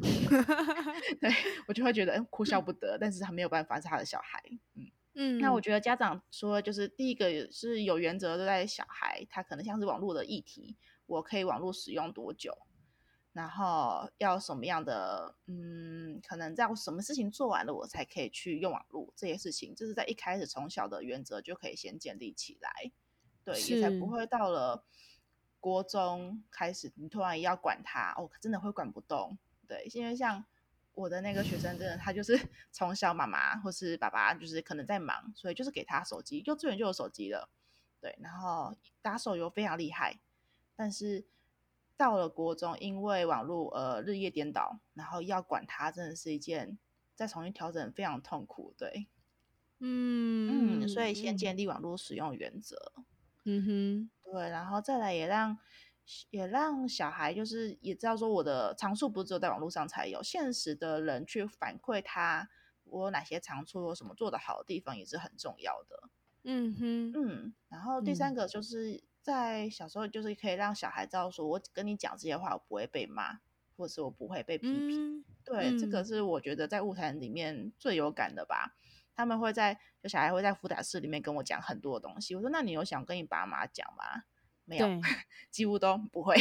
[1.21, 1.32] 对
[1.69, 4.43] 我就会觉得嗯哭笑不得，但是他没有办法是他的小孩，
[4.76, 4.91] 嗯。
[5.19, 5.60] 嗯，那我。
[5.60, 12.56] 觉得家长说就是第一个是有原则对待小孩，他可能像是网络的议题，我可以网络使用多久，
[13.34, 22.91] 然后要什么样的，嗯，可能在什么事情做完了，我才可以去用网络这些事情，就是在一开始从小的原则就可以先建立起来，
[23.54, 24.84] 对，也才不会到了
[25.60, 30.44] 国中开始，你突然要管他，哦，真的会管不动，对，因为像
[30.94, 32.38] 我的那个学生，真的他就是
[32.72, 37.50] 从小妈妈或是爸爸就是可能在忙，所以就是给他手机，幼稚园就有手机了，
[38.02, 40.20] 对，然后打手游非常厉害，
[40.76, 41.26] 但是。
[42.00, 46.78] 到了国中，因为网络呃日夜颠倒，然后要管他，真的是一件
[47.16, 49.08] 再重新调整非常痛苦，对，
[49.80, 53.06] 嗯嗯，所以先建立网络使用原则，嗯
[53.64, 55.58] 哼，对，然后再来也让
[56.30, 62.50] 也让小孩就是也知道说我的长处不是只有在网络上才有，现实的人去反馈他
[62.84, 66.10] 我有哪些长处，有什么做的好的地方也是很重要的，
[66.44, 69.04] 嗯哼，嗯，然后第三个就是。
[69.20, 73.40] 在小时候，就是可以让小孩知道，说我跟你讲这些话，我不会被骂，
[73.76, 75.26] 或者是我不会被批评。
[75.44, 78.78] 对，这个是我觉得在舞台里面最有感的吧。
[79.18, 82.36] 他们会在，就小孩会在辅导室里面跟我讲很多东西。
[82.36, 84.24] 我说，那你有想跟你爸妈讲吗？
[84.64, 84.88] 没有，
[85.50, 86.36] 几乎都不会。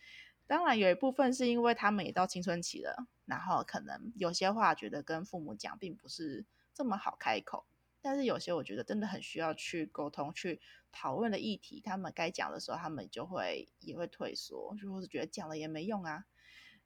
[0.48, 7.66] 当然，有一部分是因为他们也到青春期了，然后可能有些话觉得跟父母讲并不是这么好开口。
[8.00, 16.24] 但是有些我觉得真的很需要去沟通、去讨论的议题，他们该讲的时候，他们就会也会退缩，就或是觉得讲了也没用啊，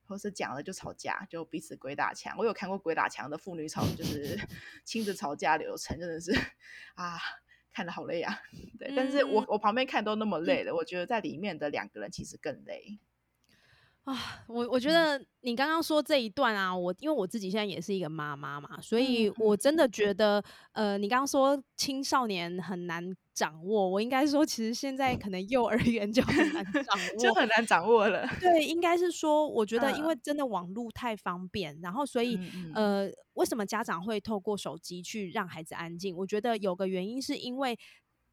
[0.07, 2.37] 或是讲了就吵架，就彼此鬼打墙。
[2.39, 4.39] 我有看过鬼打墙的父女吵，就是
[4.85, 6.33] 亲子吵架流程，真的是
[6.95, 7.19] 啊，
[7.73, 8.39] 看的好累啊。
[8.79, 12.99] 对，但是我我旁边看都那么累了，我觉得在里面的两个人其实更累。
[14.07, 20.41] 啊，我我觉得你刚刚说这一段啊，我因为我自己现在也是一个妈妈嘛，所以我真的觉得，
[20.71, 28.25] 呃，你刚刚说青少年很难掌握，我应该说，其实现在可能幼儿园就很难 掌握，就很难掌握了。
[28.41, 32.39] 对，应该是说，我觉得因为真的网络太方便，然后所以
[32.75, 36.17] 呃，为什么家长会透过手机去让孩子安静？
[36.17, 37.77] 我觉得有个原因是因为。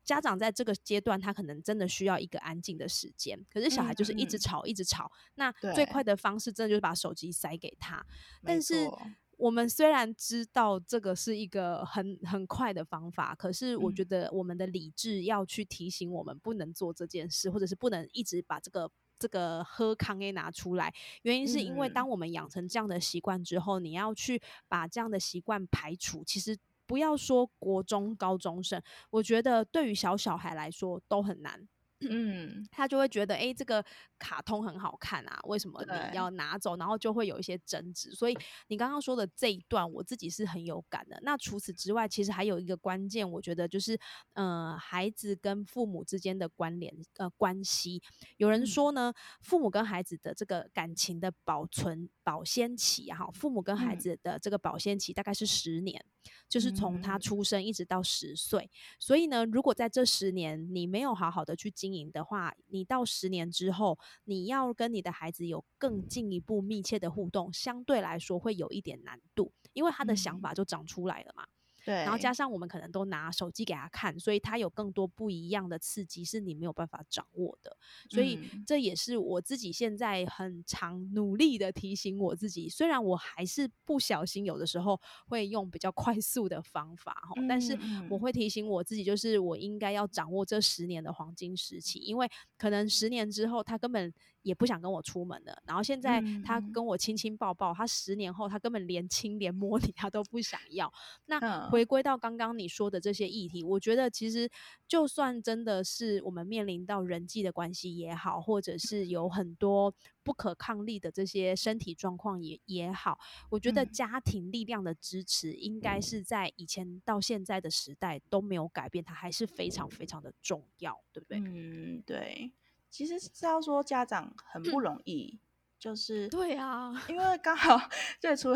[0.04, 3.40] 家长在这个阶段，他可能真的需要一个安静的时间。
[3.50, 5.12] 可是小孩就是一直吵，一直吵。
[5.36, 8.06] 那最快的方式，真的就是把手机塞给他。
[8.44, 8.90] 但是
[9.38, 20.94] 我们虽然知道这个是一个很很快的方法，可是我觉得我们的理智要去提醒我们不能做这件事，或者是不能一直把这个这个喝康 A 拿出来。
[21.22, 26.58] 原因是因为当我们养成这样的习惯之后，你要去把这样的习惯排除，其实。
[26.86, 31.68] 不要说国中高中生，我觉得对于小小孩来说都很难。
[32.10, 33.82] 嗯，他就会觉得，哎，这个
[34.20, 36.76] 卡通很好看啊，为什么你要拿走？
[36.76, 38.12] 然后就会有一些争执。
[38.14, 41.18] 所以你刚刚说的这一段，我自己是很有感的。
[41.22, 43.98] 那除此之外，其实还有一个关键，我觉得就是，
[44.34, 48.02] 呃，孩子跟父母之间的关联呃关系。
[48.36, 56.04] 有人说呢，父母跟孩子的这个感情的保存保鲜期哈，父母跟孩子的这个保鲜期大概是十年，
[56.48, 58.70] 就是从他出生一直到十岁。
[59.00, 71.46] 所以呢，如果在这十年你没有好好的去经营的话，你到十年之后，你要跟你的孩子有更进一步密切的互动，相对来说会有一点难度，因为他的想法就长出来了嘛。
[71.86, 77.76] 对，然后加上我们可能都拿手机给他看，所以他有更多不一样的刺激是你没有办法掌握的。
[78.10, 82.70] 所以这也是我自己现在很常努力的提醒我自己。
[82.70, 87.78] 虽然我还是不小心有的时候会用比较快速的方法哈，但是
[88.10, 94.14] 我会提醒我自己，就是我应该要掌握这十年的黄金时期，因为可能十年之后他根本。
[94.44, 100.92] 也不想跟我出门了，然后现在他跟我亲亲抱抱，他十年后他根本连亲连摸 你他都不想要。
[101.26, 104.50] 那回归到刚刚你说的这些议题，我觉得其实
[104.88, 113.18] 就算真的是我们面临到人际的关系也好，或者是有很多不可抗力的这些身体状况也也好，
[113.50, 121.40] 我觉得家庭力量的支持应该是在以前到现在的时代都没有改变，它还是非常非常的重要，对不对？
[121.40, 122.52] 嗯，对。
[122.94, 125.40] 其实是要说家长很不容易，
[125.80, 127.90] 就是对啊，因为刚好
[128.22, 128.56] 最初有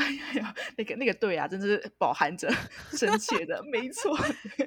[0.78, 2.48] 那个那个对啊，真的是饱含着
[2.94, 4.16] 深切的，没错，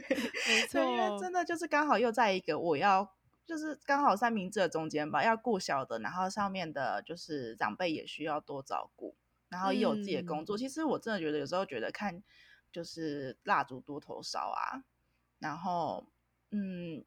[0.49, 3.15] 没错，因为真的就是刚好又在一个我要
[3.47, 9.15] 就是刚好三明治的中间吧，要顾小的，然后上面的就是长辈也需要多照顾，
[9.49, 10.59] 然后也有自己的工作。
[10.59, 12.21] 其实我真的觉得有时候觉得看
[12.73, 14.83] 就是蜡烛多头烧啊，
[15.39, 16.09] 然后
[16.51, 17.05] 嗯。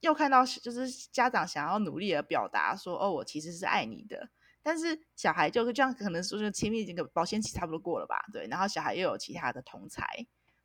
[0.00, 4.28] 又看到就是家长想要努力的表达说哦，我其实是爱你的，
[4.62, 8.24] 但是小孩就这样可能说是亲密这个保鲜期差不多过了吧？
[8.32, 10.04] 对，然后小孩又有其他的同才，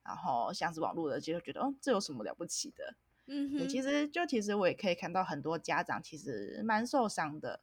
[0.03, 2.95] 然后像是网络的，就觉得哦，这有什么了不起的？
[3.27, 7.59] 嗯，哼，其实就其实我也可以看到很多家长其实蛮受伤的，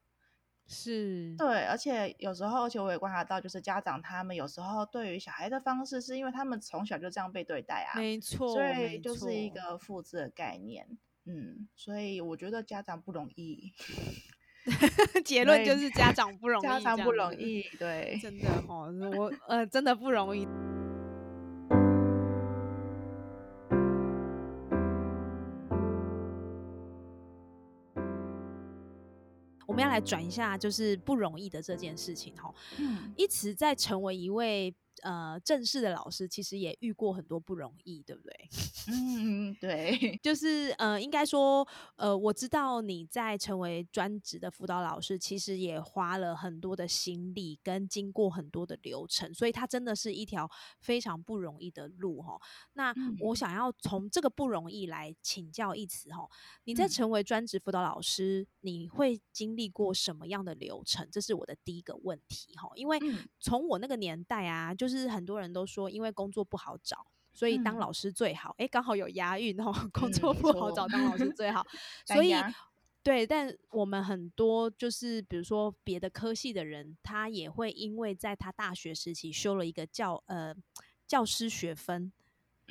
[0.66, 10.98] 是对，而且有时候，而且我也观察到，就是家长他们有时候对于小孩的方式，是因为他们从小就这样被对待啊，没错，所以就是一个复制的概念。
[11.24, 13.72] 嗯，所以我觉得家长不容易。
[15.24, 20.46] 结论就是家长不容易，家长不容易，对，真的哦，我呃真的不容易。
[29.66, 32.54] 我们要来转一下，就是不容易的这件事情哈。
[32.78, 34.74] 嗯，一直在成为一位。
[35.03, 38.48] 呃，正式的老师其实也遇过很多不容易，对不对？
[38.88, 50.48] 嗯，对， 就是呃，应该说，呃，我知道你在成为专职的辅导老师，其实也花了很多的心力跟经过很多的流程，所以它真的是一条
[50.80, 52.40] 非常不容易的路哈。
[52.74, 56.28] 那我想要从这个不容易来请教一词哈，
[56.62, 61.09] 你在成为专职辅导老师，你会经历过什么样的流程？
[61.11, 63.00] 这是我的第一个问题哈，因为
[63.40, 64.91] 从我那个年代啊，就是。
[64.99, 68.55] 是很多人都说，因为工作不好找，所以当老师最好。
[68.59, 71.66] 哎，刚好有押韵哦， 工作不好找，当老师最好。
[72.07, 72.34] 所以，
[73.03, 80.55] 对，但我们很多就是，比如说别的科系的人，他也会因为在他大学时期修了一个教呃
[81.07, 82.12] 教师学分。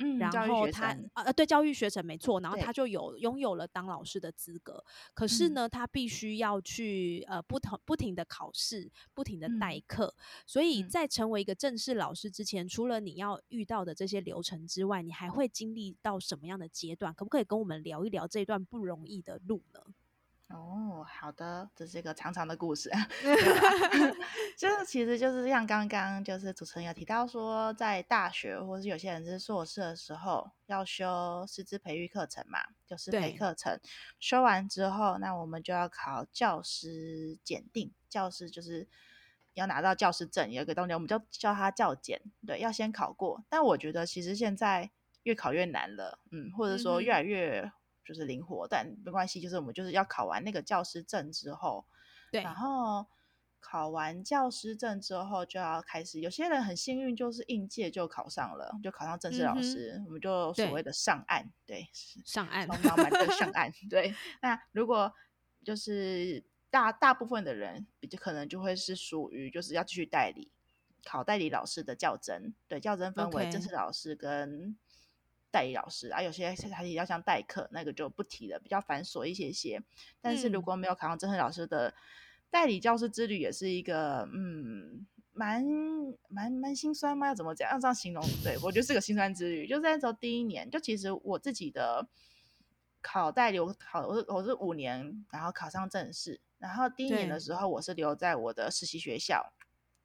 [0.02, 4.84] 嗯，然后他呃对教育学程没错，然后他就有拥有了当老师的资格。
[5.14, 10.14] 可是呢，他必须要去呃不同不停的考试，不停的代课。
[10.46, 17.14] 所以在成为一个正式老师之前，除了你要遇到的这些流程之外，你还会经历到什么样的阶段？
[17.14, 19.80] 可不可以跟我们聊一聊这段不容易的路呢？
[20.52, 22.90] 哦，好的，这是一个长长的故事，
[24.56, 33.80] 就是其实就是像刚刚就是主持人有提到说，在大学或是有些人是硕士的时候要修师资培育课程嘛，就是培课程
[34.20, 38.86] 修完之后，那我们就要考教师检定，教师就是
[39.54, 43.42] 要拿到教师证，有一个东西我们就叫它教检，对，要先考过。
[43.48, 44.90] 但我觉得其实现在
[45.22, 47.72] 越考越难了，嗯，或者说越来越。
[48.12, 49.40] 就是灵活，但没关系。
[49.40, 51.84] 就是我们就是要考完那个教师证之后，
[52.30, 53.06] 对，然后
[53.58, 56.20] 考完教师证之后就要开始。
[56.20, 61.88] 有些人很幸运，就是应届就考上了，就考上正式老师，我们就所谓的上岸，对，
[62.24, 63.72] 上岸，从老板就上 岸。
[63.88, 65.10] 对，那如果
[65.64, 70.50] 就是大大部分的人，比较可能就会是属于就是要继续代理
[71.04, 74.76] 考代理老师的教甄，对，教甄分为正式老师跟。
[75.52, 79.80] 代理老师啊，有些还要像代课，那个就不提了，比较繁琐一些些。
[80.20, 81.94] 但是如果没有考上正式老师的
[82.50, 85.62] 代理教师之旅，也是一个嗯，蛮
[86.28, 87.26] 蛮蛮心酸吗？
[87.28, 87.70] 要怎么讲？
[87.70, 88.24] 要这样形容？
[88.42, 89.66] 对我觉得是个心酸之旅。
[89.68, 92.08] 就在那时候第一年，就其实我自己的
[93.00, 96.40] 考代理，我考我是我是五年，然后考上正式。
[96.58, 99.52] 然后第一年的时候，我是留在我的实习学校。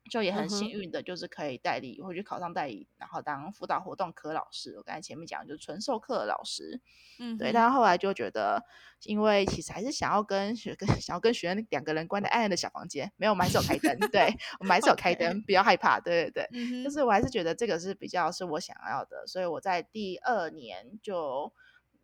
[0.09, 4.75] 就也很幸运的，就是可以代理或去考上代理，然后当辅导活动科老师。
[4.77, 6.81] 我刚才前面讲就是纯授课的老师，
[7.19, 7.51] 嗯，对。
[7.51, 8.63] 但是后来就觉得，
[9.03, 16.83] 因为其实还是想要跟学跟想要跟学生两个人关在暗暗的小房间，没有，我们还是有开灯，对，我们还是有开灯，不要害怕，对对对。
[16.83, 21.53] 就是我还是觉得这个是比较是我想要的，所以我在第二年就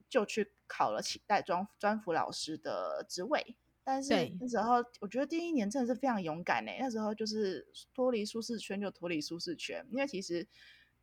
[0.10, 3.56] 就去考了起代专专辅老师的职位。
[3.84, 6.72] 但是那时候，我觉得第一年真的是非常勇敢呢。
[6.80, 10.48] 那时候就是脱离舒适圈就脱离舒适圈，因为其实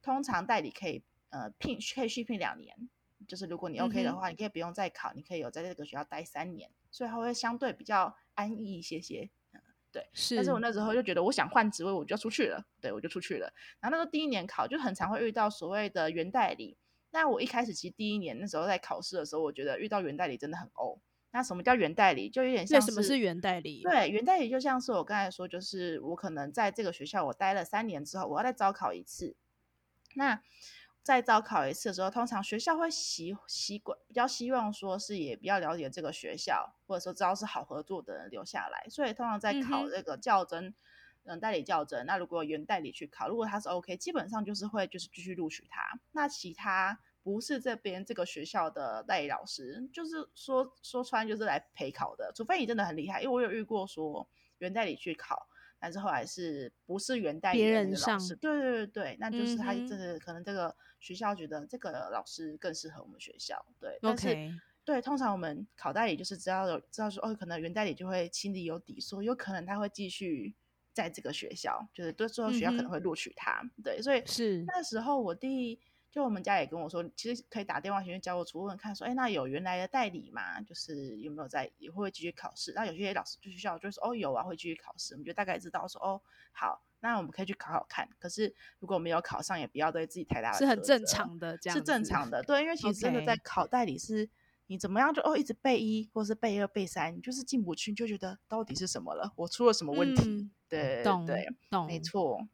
[0.00, 2.88] 通常代理可以呃聘可以续聘两年，
[3.28, 9.28] 就是如果你 OK 的话，你可以不用再考，你可以有在这个学校待三年，所以它会相对比较安逸一些些。
[9.52, 9.60] 嗯，
[9.92, 10.08] 对。
[10.14, 10.36] 是。
[10.36, 12.64] 但是我那时候就觉得我想换职位，我就要出去了。
[12.80, 13.52] 对，我就出去了。
[13.80, 16.78] 然后那时候第一年考就很常会遇到所谓的原代理。
[17.10, 20.98] 那我一开始其实第一年那时候在考试的时候，我觉得遇到原代理真的很欧。
[21.32, 22.28] 那什么叫原代理？
[22.28, 23.82] 就有点像什么是原代理？
[23.82, 29.36] 对，原代理就像是我刚才说，就是我可能在这个学校我待了三年之后，我要再招考一次。
[30.14, 30.42] 那
[31.04, 38.84] 再招考一次的时候，通常学校会习习惯比较希望说是也比较了解这个学校，或者说知道是好合作的人留下来。
[38.88, 40.74] 所以通常在考这个校真，
[41.22, 42.04] 嗯，代理教甄。
[42.06, 46.00] 那如果原代理去考，如果他是 OK，基本上就是会就是继续录取他。
[46.10, 46.98] 那其他。
[47.22, 53.20] 不是这边这个学校的代理老师，就是说说穿就是来陪考的，除非你真的很厉害。
[53.22, 54.26] 因为我有遇过说
[54.58, 55.46] 原代理去考，
[55.78, 58.34] 但是后来是不是原代理的老师？
[58.36, 63.62] 对对对对，那就是他这个可能这个学校觉得这个老师更适合我们学校。
[63.78, 64.34] 对，但是
[64.82, 70.54] 对，通常我们考代理就是知道有知道说哦，可能原代理就会心里有底，说有可能他会继续
[70.94, 73.62] 在这个学校，就是对最后学校可能会录取他。
[73.84, 75.78] 对，所以是那时候我第。
[76.10, 80.60] 就我们家也跟我说，其实可以打电话询教务处问看，说，哎，那有原来的代理吗？
[80.62, 82.72] 就是有没有在，也会继续考试？
[82.74, 85.14] 那有些老师就学校就说，哦，有啊，会继续考试。
[85.14, 88.08] 我们就大概知道说，哦，好，那我们可以去考考看。
[88.18, 92.42] 可是如果没有考上，也不要对自己太大的是很正常的，这样是正常的。
[92.42, 94.28] 对，因为其实真的在考代理是，
[94.66, 99.32] 你怎么样就哦一直背一，或是背二背三，你就是进不去，就觉得到底是什么了？
[99.36, 100.50] 我出了什么问题？
[100.68, 102.48] 对，懂对，懂，没错。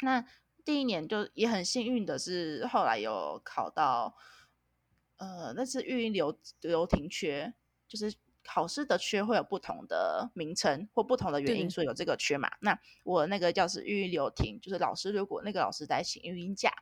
[0.00, 0.24] 那。
[0.66, 4.16] 第一年就也很幸运的是，后来有考到，
[5.16, 7.54] 呃，那是育婴留留停缺，
[7.86, 8.12] 就是
[8.42, 12.50] 考试的缺会有不同的名称或不同的原因，所以有这个缺嘛。
[12.60, 16.72] 那我那个叫是育婴留停，就是老师如果那个老师在请育婴假，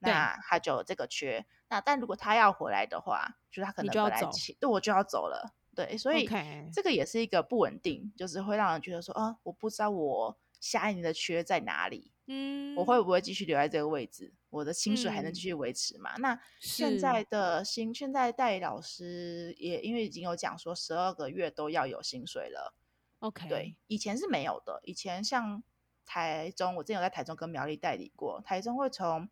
[0.00, 1.46] 那他就有这个缺。
[1.70, 5.54] 那但如果他要回来的话，就是他可能本来请，对我就要走了。
[5.74, 6.28] 对，所以
[6.72, 12.10] 这个也是一个不稳定，就是会让人觉得说，啊，我不知道我下一年的缺在哪里。
[12.26, 14.32] 嗯，我会不会继续留在这个位置？
[14.48, 16.14] 我的薪水还能继续维持吗？
[16.18, 22.74] 那现在的薪，现在代理老师也因为已经有讲说十二个月都要有薪水了。
[23.18, 24.80] OK，对，以前是没有的。
[24.84, 25.62] 以前像
[26.06, 29.28] 台中，我之前有在台中跟苗栗代理过，台中会从。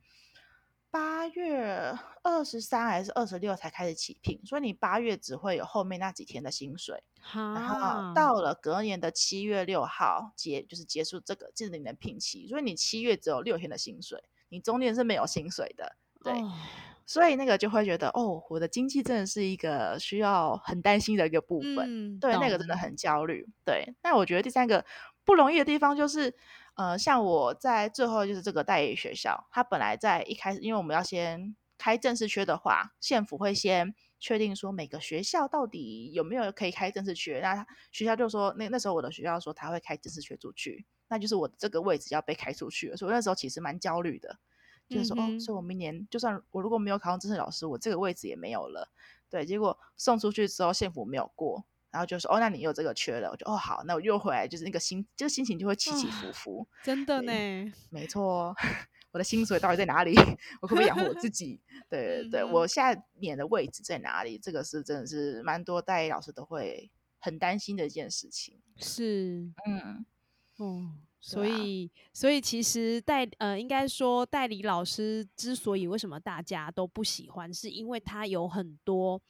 [0.92, 16.34] 八月二十三还是二十六才开始起聘，所以你八月只会有后面那几天的薪水，然后到了隔年的七月六号结就是结束这个这年的聘期，所以你七月只有六天的薪水，你中间是没有薪水的，对，
[17.06, 23.94] 所以那个就会觉得哦，我的经济真的是一个需要很担心的一个部分，对，那个真的很焦虑，对。
[24.02, 24.84] 那我觉得第三个
[25.24, 26.34] 不容易的地方就是。
[26.74, 37.40] 呃，像我在最后就是这个代理学校，他本来在一开始，因为我们要先开正式缺的话，县府会先确定说每个学校到底有没有可以开正式缺。
[37.40, 42.96] 那学校就说，那那时候我的学校说他会开正式缺出去，那就是我这个位置要被开出去了。
[42.96, 44.38] 所以那时候其实蛮焦虑的，
[44.88, 48.90] 就是说哦，所以我明年就算我如果没有考上正式老师，我这个位置也没有了。
[49.28, 51.66] 对，结果送出去之后，县府没有过。
[51.92, 56.66] 然后就说哦，那你有这个缺了，我就哦好，那我又回来，就是那个心，就心情就会起起伏伏。
[56.82, 57.32] 真的呢，
[57.90, 58.54] 没错，
[59.12, 60.14] 我的薪水到底在哪里？
[60.62, 61.60] 我可不可以养活我自 己？
[61.90, 64.38] 对对，我下年的位置在哪里？
[64.38, 66.90] 这个是真的是蛮多代理老师都会
[67.20, 68.58] 很担心的一件事情。
[68.78, 70.06] 是，嗯，
[70.56, 79.20] 哦，所以所以其实代呃，应该说代理老师之所以为什么大家都不喜欢，是因为他有很多。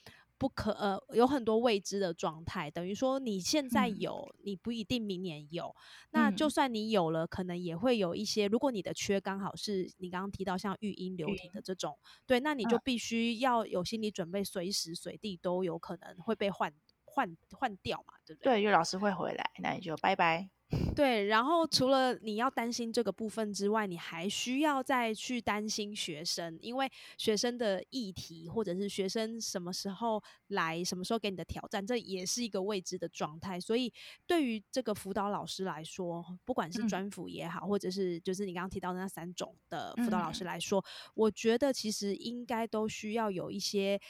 [0.42, 5.72] 不可呃，有很多未知的状态，等于说你现在有，你不一定明年有。
[6.10, 8.48] 那就算你有了，可能也会有一些。
[8.48, 16.72] 如果你的缺刚好是你刚刚提到像育婴流体的这种，对，那你就必须要有心理准备，随时随地都有可能会被换
[17.04, 18.54] 换换掉嘛，对不对？
[18.54, 20.50] 对，因为老师会回来，那你就拜拜。
[20.94, 33.60] 对，然后除了你要担心这个部分之外，你还需要再去担心学生，因为学生的议题或者是学生什么时候来，什么时候给你的挑战，这也是一个未知的状态。
[33.60, 33.92] 所以
[34.26, 44.00] 对于这个辅导老师来说，不管是专辅也好，或者是就是你刚刚提到的那三种的辅导老师来说，我觉得其实应该都需要有一些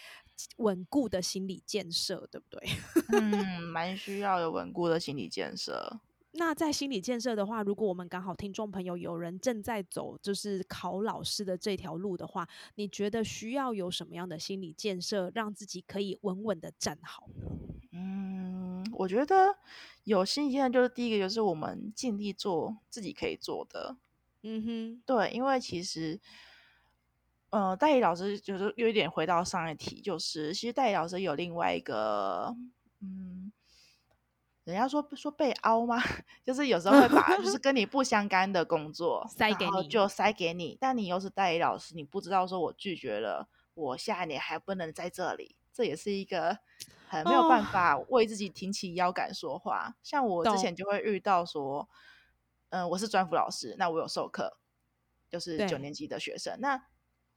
[0.56, 2.68] 稳固的心理建设，对不对？
[3.12, 6.00] 嗯，蛮需要有稳固的心理建设。
[6.34, 17.46] 那在心理建设的话，如果我们刚好听众朋友有人正在走就是考老师的这条路的话，你觉得需要有什么样的心理建设，让自己可以稳稳的站好呢？
[17.92, 19.54] 嗯，我觉得
[20.04, 23.96] 有心理建设就是第一个，就是我们尽力做自己可以做的。
[24.42, 26.18] 嗯哼，对，因为其实，
[27.50, 32.56] 呃，代理老师就是有一点回到上一题，就是其实代理老师有另外一个，
[33.00, 33.52] 嗯。
[34.64, 36.00] 人家说说被凹吗？
[36.44, 40.78] 就是有时候会 把就是跟你不相干的工作塞给你，就塞给你。
[40.80, 46.58] 但你又是代理老师，你不知道说我拒绝了，我下一年还不能在这里，这也是一个
[47.08, 49.96] 很没有办法为自己挺起腰杆说话。
[50.02, 51.88] 像我之前就会遇到说，
[52.70, 54.58] 嗯，我是专辅老师，那我有授课，
[55.28, 56.80] 就是九年级的学生，那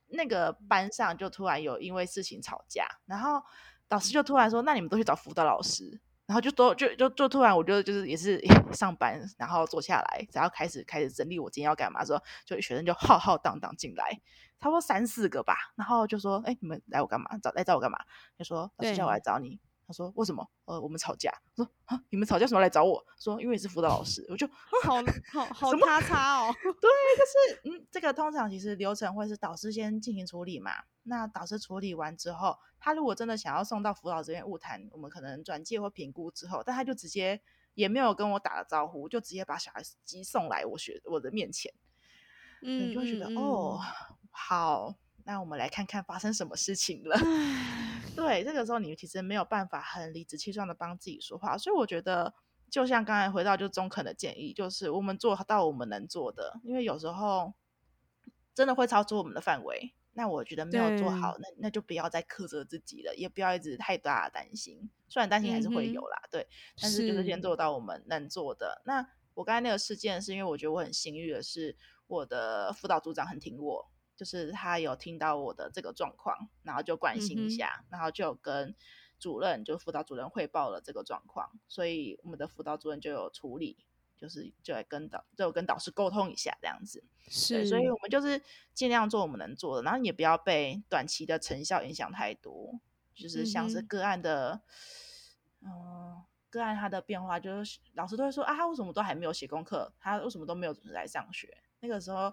[0.06, 3.42] 那个班上就突然有因为事情吵架，然后
[3.88, 6.00] 导师就突然说，那你们都去找辅导老师。
[6.26, 8.40] 然后就都就就就突然，我觉得就是也是
[8.72, 14.10] 上班，然后坐下来，然后开始开始整理我今天要干嘛的时候，就学生就浩浩荡荡进来，
[14.58, 17.38] 差不多三四个吧，然后就说：“哎，你们来我干嘛？
[17.42, 17.98] 找来找我干嘛？”
[18.38, 20.44] 就说：“老师叫我来找你。”他说：“为什么？
[20.64, 26.52] 呃，我们吵架。”我说：“啊，你们吵架什么来找我？”说：“因为你是辅导老师。”我就好好 好叉叉哦。
[26.62, 30.72] 对，就是嗯，这个通常其实流程会是导师先进行处理嘛。
[31.04, 37.40] 那导师处理完之后，他如果真的想要送到辅导这边物谈，我们可能转介或评估之后，但他就直接
[37.74, 41.72] 也没有跟我打了招呼，就直接把小孩机送来我学我的面前。
[42.62, 43.80] 嗯，就会觉得哦，
[44.30, 47.16] 好，那我们来看看发生什么事情了。
[48.16, 52.34] 对，这个时候你其实没有办法很理直气壮的帮自己说话，所以我觉得，
[52.70, 57.52] 就像刚才回到就中肯的建议，就是我们做到我们能做的，因为有时候
[58.54, 59.92] 真的会超出我们的范围。
[60.18, 64.88] 那我觉得没有做好，那那就不要再苛责自己了，也不要一直太大的担心。
[65.10, 66.48] 虽然担心还是会有啦，对，
[66.80, 68.80] 但是就是先做到我们能做的。
[68.86, 73.90] 那我刚才那个事件是因为我觉得我很幸运的是，我的辅导组长很挺我。
[74.16, 78.74] 就是他有听到我的这个状况，然后就关心一下，然后就跟
[79.18, 83.76] 主任，就辅导主任汇报了这个状况，所以我们的辅导主任就有处理，
[84.16, 87.04] 就是就来跟导，就跟导师沟通一下这样子。
[87.28, 88.40] 是，所以我们就是
[88.72, 92.80] 尽量做我们能做的，然后也不要被短期的成效影响太多。
[93.14, 94.60] 就是像是个案的，
[95.60, 101.58] 嗯，个案他的变化，就是老师都会说啊，他为什么都还没有写功课，他为什么都没有准时来上学？
[101.80, 102.32] 那个时候。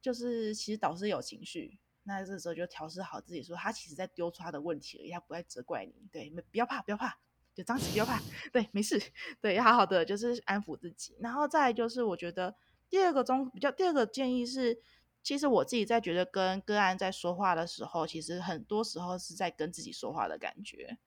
[0.00, 5.92] 就是其实导师有情绪，那这时候就调试好自己，说他其实在丢出他的问题而已，他不会责怪你。
[6.12, 7.18] 对，没不要怕，不要怕，
[7.54, 8.22] 就张起不要怕，
[8.52, 9.00] 对，没事，
[9.40, 11.16] 对，要好好的就是安抚自己。
[11.20, 12.54] 然后再就是，我觉得
[12.88, 14.80] 第二个中比较第二个建议是，
[15.22, 20.98] 其实我自己在觉得跟个案在说话的时候，其实很多时候是在跟自己说话的感觉，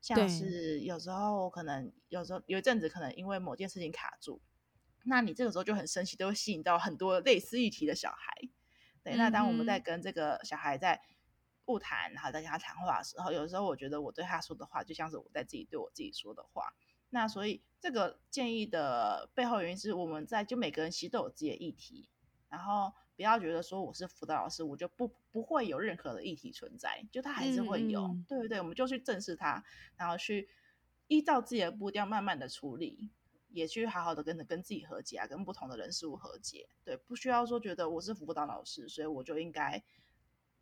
[0.00, 4.40] 像是有时候可能有时候有一阵子可能因为某件事情卡住。
[5.08, 8.48] 那你这个时候就很生气，都会吸引到很多类似议题的小孩。
[9.02, 11.00] 对，那当我们在跟这个小孩在
[11.64, 16.74] 不谈，然后在跟他谈话的时候，有时候我觉得我对他说的话，就像是我在自己对我自己说的话。
[17.10, 22.08] 那所以这个建议的背后原因是，我们在就每个人其实都有自己的议题，
[22.48, 28.14] 然后不要觉得说我是辅导老师，我就不不会有任何的议题存在，就他还是会有。
[28.28, 29.64] 对对对，我们就去正视他，
[29.96, 30.48] 然后去
[31.06, 33.10] 依照自己的步调慢慢的处理。
[33.48, 39.82] 也去好好的跟着跟自己和解啊，跟不同的人事物和解，对，不需要说觉得我是辅导老师，所以我就应该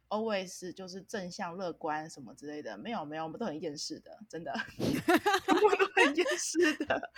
[0.09, 4.53] always 就是正向乐观什么之类的，没有没有，我们都很厌世的，真的，
[5.49, 7.12] 我们都很厌世的，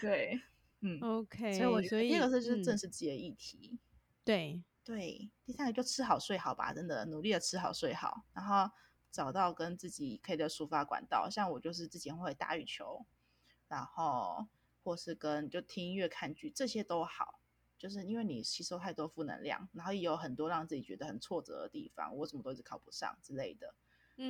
[0.00, 0.40] 对，
[0.80, 3.78] 嗯，OK，所以我觉得第二个是就是正视自己的议题，
[4.24, 4.62] 对。
[4.82, 8.68] 对，第三个就吃好睡好吧，真的努力的吃好睡好，然后
[9.12, 13.04] 找到跟自己可以的抒发管道，像我就是之前会打羽球，
[13.68, 14.48] 然后。
[14.82, 17.40] 或是跟就听音乐、看剧，这些都好，
[17.78, 23.74] 就是因为你吸收太多负能量，然后也有很多让自己觉得很挫折的地方，我怎么都一直考不上之类的。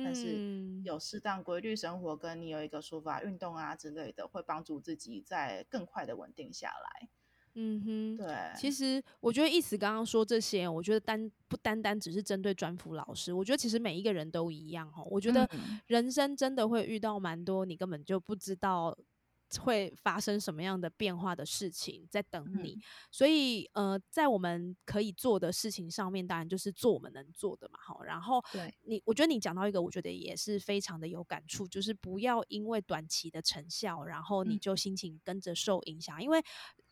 [0.05, 7.09] 但是有适当规律生活，跟你有一个说法运动啊之类的，会帮助自己在更快的稳定下来。
[7.55, 8.27] 嗯哼，对。
[8.55, 15.03] 其实我觉得意思刚刚说这些，我觉得单不单单只是针对专辅老师，我觉得其实每一个人都一样哈。
[15.03, 15.49] 我觉得
[15.87, 18.97] 人生真的会遇到蛮多你根本就不知道。
[19.59, 22.79] 会发生什么样的变化的事情在等你，
[23.09, 28.03] 所以呃，在我们可以做的事情上面，当然就是做我们能做的嘛，好。
[28.03, 28.73] 然后，对。
[28.83, 36.41] 你，我觉得你讲到一个，我觉得也是非常的有感触，就是不要因为短期的成效，然后你就心情跟着受影响，因为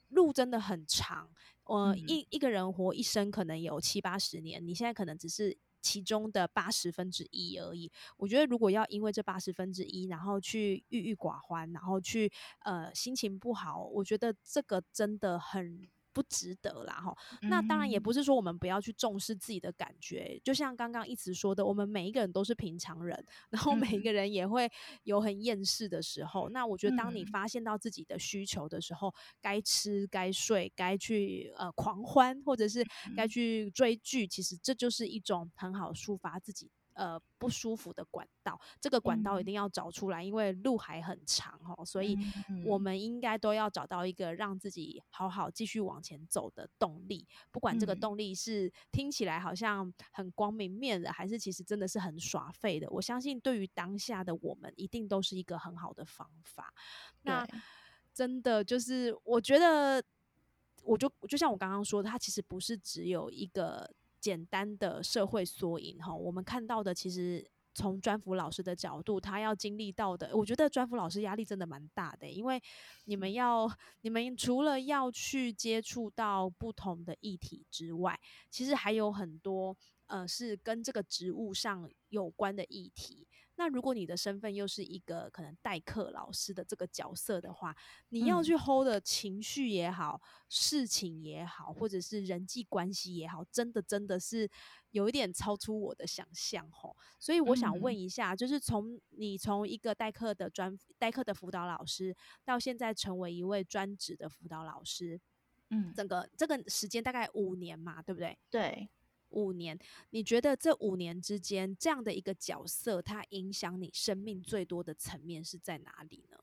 [0.09, 1.29] 路真的很长，
[1.63, 5.57] 呃，一一个人活一生可能有七八十年，你现在可能只是。
[5.81, 7.91] 其中的八十分之一而已。
[8.17, 12.31] 我觉得，如果要因为这八十分之一，然后去郁郁寡欢，然后去
[12.63, 15.87] 呃心情不好，我觉得这个真的很。
[16.13, 17.15] 不值得啦，哈。
[17.41, 24.69] 那当然也不是说我们不要去重视自己的感觉，就像刚刚一直说的，我们每一个人都是平常人，然后每一个人也会
[25.03, 26.49] 有很厌世的时候。
[26.49, 32.83] 那我觉得，当你发现到自己的需求的时候，该吃、该睡、该去呃狂欢，或者是
[33.15, 36.69] 该去追剧，其实这就是一种很好抒发自己。
[36.99, 42.17] 呃，不舒服的管道，这个管道一定要找出来，因为路还很长哦，所以
[42.65, 47.25] 我们应该都要找到一个让自己好好继续往前走的动力。
[47.51, 56.73] 不管这个动力是听起来好像很光明面的，还是其实真的是很耍废的，我相信对于当下的我们，一定都是一个很好的方法。
[57.21, 57.47] 那
[58.13, 60.03] 真的就是，我觉得，
[60.83, 63.89] 我就就像我刚刚说的，它其实不是只有一个。
[64.19, 72.61] 简单的社会缩影哈，我们看到的其实从专辅老师的角度，他要经历到的，我觉得专辅老师压力真的蛮大的，因为
[73.05, 73.69] 你们要，
[74.01, 83.25] 你们除了要去接触到不同的议题之外，其实还有很多呃是跟这个职务上有关的议题。
[83.59, 87.75] 那如果你的身份又是一个可能代课老师的这个角色的话，
[88.07, 94.49] 你要去 hold 的情绪也好，事情也好，或者是人际关系也好，真的真的是
[94.91, 96.95] 有一点超出我的想象吼。
[97.19, 105.19] 所以我想问一下，就是从你从一个代课的专代课的辅导老师，到现在成为一位专职的辅导老师，
[105.69, 108.39] 嗯，整个这个时间大概五年嘛，对不对？
[108.49, 108.89] 对。
[109.31, 109.77] 五年，
[110.09, 116.37] 你觉得这五年之间这样的一个角色，它影响你生命最多的层面是在哪里呢？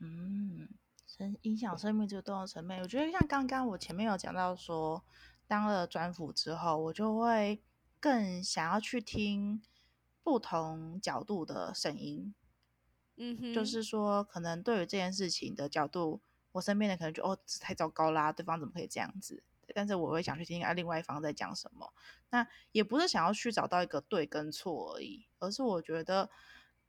[0.00, 0.68] 嗯，
[1.06, 5.04] 生影响生命最多的层面，我觉得像刚刚我前面有讲到说，
[5.46, 7.60] 当了专辅之后，我就会
[7.98, 9.60] 更想要去听
[10.22, 12.34] 不同角度的声音。
[13.16, 16.20] 嗯哼，就是说，可能对于这件事情的角度，
[16.52, 19.42] 我身边的可能就哦，太糟糕啦，对方怎么可以这样子？
[19.74, 21.92] 但是我会想去听啊，另外一方在讲什么。
[22.30, 26.30] 那也不是想要去找到一个对跟错而已，而是我觉得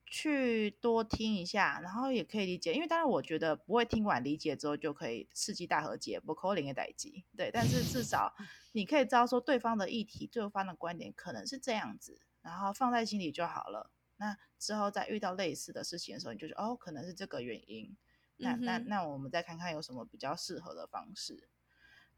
[0.05, 2.73] 去多听一下，然后也可以理解。
[2.73, 7.25] 因为当然，我觉得不会听完理解之后就可以世纪大和解，不扣零的代机。
[7.37, 8.33] 对，但是至少
[8.73, 13.91] 你可以知道说对方的议题、对方的观点可能是这样子，然后放在心里就好了。
[14.17, 17.95] 那之后再遇到类似的事情的时候，你就说哦，可能是这个原因。
[18.41, 21.49] 那那那我们再看看有什么比较适合的方式。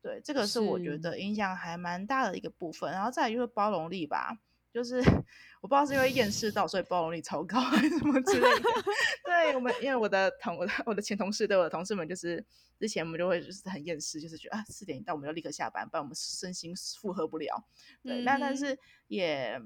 [0.02, 4.36] 对，这个是我觉得影响还蛮大的一个部分，然后再就是包容力吧，
[4.74, 4.98] 就是
[5.62, 8.64] 我不知道是因为厌世到，所以包容力超高还是什么之类的。
[9.24, 12.44] 对我们，因为我的同我的我的前同事对我的同事们，就是
[12.80, 17.64] 之前我们就会就是很厌世，就是觉得啊四点一到我们就立刻下班，不然我们身心负荷不了。
[18.02, 18.78] 对，那但是
[19.08, 19.62] 也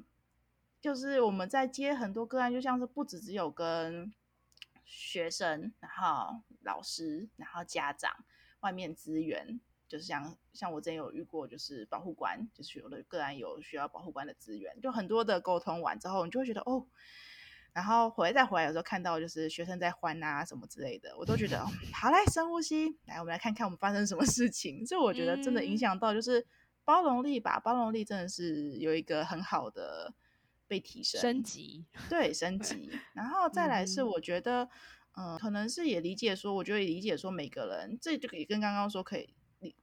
[0.81, 4.13] 就是我们在接很多个案，就像是不止只有跟
[4.83, 8.11] 学生，然后老师，然后家长，
[8.59, 9.61] 外面资源。
[9.87, 16.85] 就是像像我之前有遇过，就是保护官，就是有的个案有需要保护官的资源，就很多的沟通完之后，你就会觉得哦，
[17.73, 21.63] 然后回来再回来，有时候看到就是学生在欢啊什么之类的，我都觉得
[21.93, 24.85] 好来深呼吸，来我们来看看我们发生什么事情。
[24.85, 26.45] 所以我觉得真的影响到就是
[26.83, 30.13] 包容力吧，包容力真的是有一个很好的
[30.67, 34.67] 被提升升级，对升级， 然后再来是我觉得
[35.17, 39.33] 嗯，可能是也理解说，我觉得也理解说每个人，这就可以跟刚刚说可以。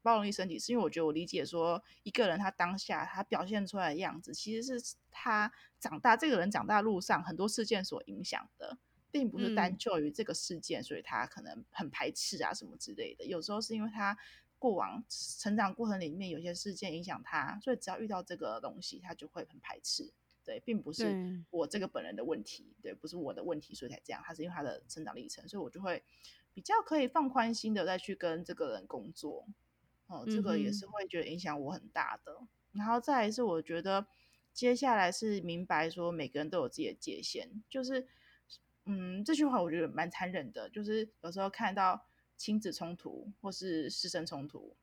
[0.03, 8.77] 包容力身体，是因为我觉得我理解说，一个人他当下他表现出来的样子，其实是他长大这个人长大路上很多事件所影响的，
[9.11, 13.25] 并不是单就于这个事件，所以他可能很排斥啊什么之类的。
[13.25, 14.17] 有时候是因为他
[14.59, 20.13] 过往成长过程里面有些事件影响他，所以只要遇到这个东西，他就会很排斥。
[20.45, 24.21] 对，并不是我这个本人的问题，对，不是我的问题，所以才这样。
[24.27, 26.03] 他是因为他的成长历程，所以我就会
[26.53, 29.47] 比较可以放宽心的再去跟这个人工作。
[30.13, 32.47] 哦，这个也是会觉得影响我很大的。
[32.73, 34.07] 然后再来是，我觉得
[34.53, 37.63] 接下来是明白说，每个人都有自己的界限。
[37.71, 38.07] 就是，
[38.85, 40.69] 嗯，这句话我觉得蛮残忍的。
[40.69, 42.07] 就是有时候看到
[42.37, 44.77] 亲子冲突或是师生冲突。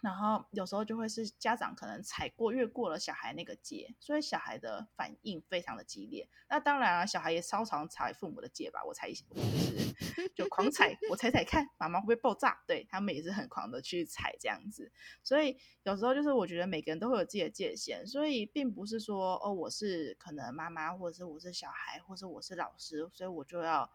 [0.00, 6.28] 然后有时候就会是家长可能踩过越过了小孩那个界，所以小孩的反应非常的激烈。
[6.48, 12.62] 那当然啊，小孩也超常踩父母的界吧，我猜就是就狂踩，我踩踩看妈妈会不会爆炸？
[12.66, 14.92] 对他们也是很狂的去踩这样子。
[15.24, 23.90] 所以有时候就是我觉得每个人都会有自己的界限，所以并不是说哦我是可能妈妈，或者是我是小孩，或者我是老师，所以我就要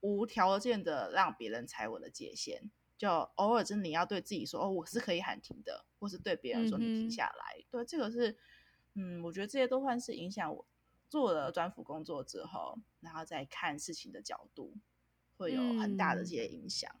[0.00, 2.70] 无条件的让别人踩我的界限。
[3.02, 7.60] 就偶尔真的你要对自己说哦，我是可以喊停的，或是对别人说你停下来。
[7.68, 8.38] 对，这个是，
[8.94, 10.64] 嗯，我觉得这些都算是影响我
[11.08, 14.76] 做了专辅工作之后，然后再看事情的角度，
[15.36, 16.96] 会有很大的这些影响。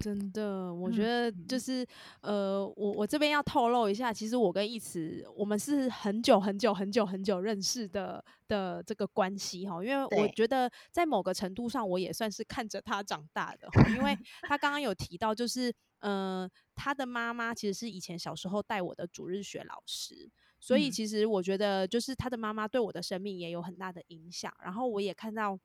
[0.00, 1.86] 真的，我觉得就是
[2.20, 9.84] 呃，我我这边要透露一下，其实我跟一慈，我们是很久很久很久很久认识的的这个关系哈。
[9.84, 20.30] 因为我觉得在某个程度上，我也算是看着他长大的，因为 他刚刚有提到，就是呃，他的妈妈其实是以前小时候带我的主日学老师，
[20.60, 24.52] 所以其实我觉得就是他的妈妈对我的生命也有很大的影响。
[24.62, 25.58] 然后我也看到。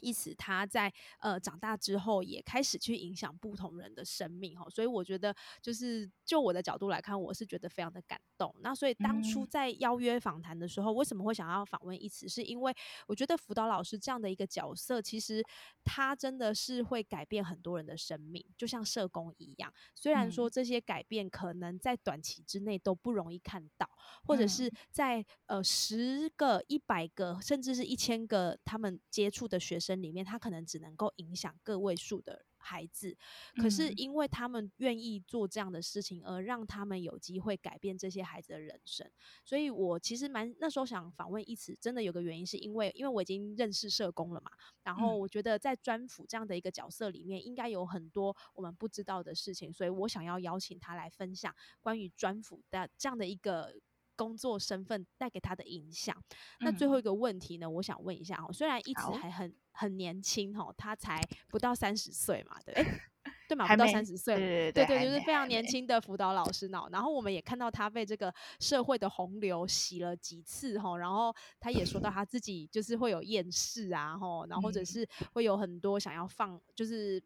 [0.00, 8.54] 意思他在呃长大之后也开始去影响不同人的生命哈，所以我觉得就是就我的角度来看，我是觉得非常的感动。
[8.60, 12.28] 那所以当初在邀约访谈的时候，为什么会想要访问一词？
[12.28, 12.74] 是因为
[13.06, 15.42] 我觉得辅导老师这样的一个角色，其实
[15.84, 19.72] 他真的是会改变很多人的生命，就像社工一样。
[19.94, 23.88] 虽然说这些改变可能在短期之内都不容易看到，
[24.24, 29.87] 或者是在呃十个、一百个，甚至是一千个他们接触的学生。
[29.88, 33.16] 生里面，他可能只能够影响个位数的孩子，
[33.56, 39.10] 可是因为他们愿意做这样的事情，而让他们有机会改变这些孩子的人生。
[39.44, 44.50] 所以我其实蛮那时候想访问一词，真的有个原因，是因为因为我已经认识社工了嘛，
[44.82, 53.74] 然后我觉得在专辅这样的一个角色里面，应该有很多我们不知道的事情，所以我想要邀请他来分享关于专辅的这样的一个。
[54.18, 56.14] 工作身份带给他的影响。
[56.58, 57.70] 那最后一个问题呢？
[57.70, 62.74] 我想问一下哦，虽然一直还很很年轻哦，他才不到三十岁嘛，对
[63.48, 63.68] 对嘛？
[63.68, 66.82] 不到三十岁，对对对，就是非常年轻的辅导老师呢。
[66.90, 77.22] 然后我们也看到他被这个社会的洪流洗了几次哈，然后他也说到他自己就是会有厌世啊，哈，然后或者是会有很多想要放，就是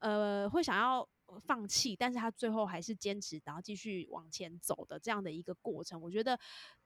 [0.00, 1.08] 呃会想要。
[1.40, 6.38] 放弃，但是他最后还是坚持，然后继续往前走的这样的一个过程，我觉得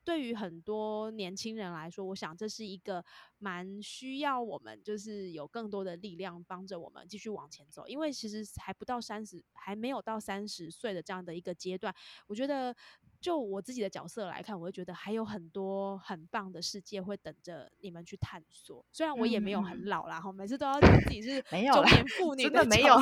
[0.04, 3.04] 对于很多年轻人来说，我想这是一个
[3.38, 7.86] 蛮需要我们，就是有更多的力量帮着我们继续往前走。
[7.86, 11.94] 因为其实还不到三十，还没有到三十岁的这样的一个阶段，
[12.26, 12.74] 我觉得。
[13.20, 18.86] 就我自己的角色来看，我会觉得还有很多很棒的世界会等着你们去探索。
[18.92, 22.96] 虽然我也没有很老啦，哈，每次都要自己是中年妇女的没有，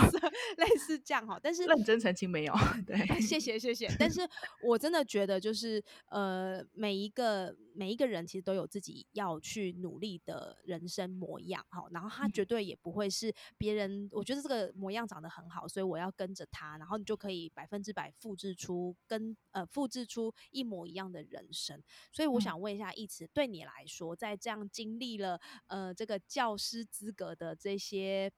[0.57, 1.39] 类似这样哈。
[1.43, 2.55] 但是认真澄清没有，
[2.87, 3.95] 对， 谢谢谢谢。
[3.99, 4.26] 但是
[4.62, 11.86] 我真的觉得，就是呃，每一个每一个人其实都有自己要去努力的人生模样，哈。
[11.92, 20.04] 然后他绝对也不会是别人，我觉得这个模样长得很好，所以我要跟着他，然后你就可以百分之百复制出跟呃复制。
[20.06, 28.32] 出一模一样的人生，所以我想问一下，一慈，对你来说，在这样经历了呃这个教师资格的这些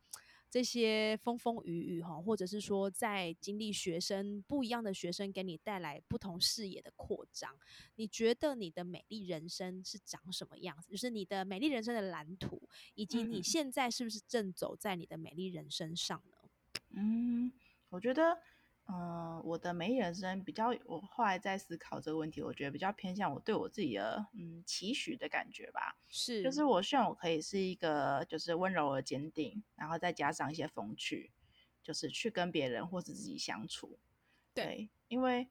[0.51, 7.55] 这些风风雨雨哈，或者是说在经历学生不一样的学生给你带来不同视野的扩张，
[7.97, 10.91] 你觉得你的美丽人生是长什么样子？
[10.91, 16.37] 就是你的美丽人生的蓝图，以及你现在是不是正走在你的美丽人生上呢？
[16.91, 17.53] 嗯，
[17.91, 18.39] 我觉得。
[18.91, 25.99] 嗯，我的美人生比较，我后来在思考这个问题，我觉得比较偏向我对我自己的嗯期许的感觉吧。
[26.09, 31.31] 是，就是我希望我可以是一个就是温柔而坚定，然后再加上一些风趣，
[31.83, 33.99] 就是去跟别人或是自己相处。
[34.55, 35.49] 对，因为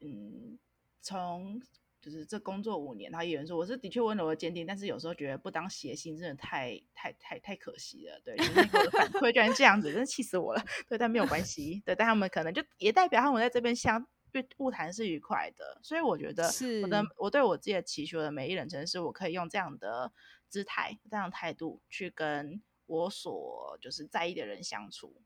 [0.00, 0.58] 嗯，
[1.00, 1.60] 从。
[2.00, 8.18] 就是这工作五年，然后有人说我是的确温柔而坚定，但是有时候觉得不当谐星真的太太太太可惜了。
[8.24, 10.64] 对，就是我的反馈居然这样子，真的气死我了。
[10.88, 11.82] 对，但没有关系。
[11.84, 15.78] 对，但他们可能就也代表他们在这边相对物谈是愉快的。
[15.82, 16.50] 所以我觉得
[16.82, 20.10] 我的我对我自己的祈求的每一人生是我可以用这样的
[20.48, 25.20] 姿态、这样的态度去跟我所就是在意的人相处。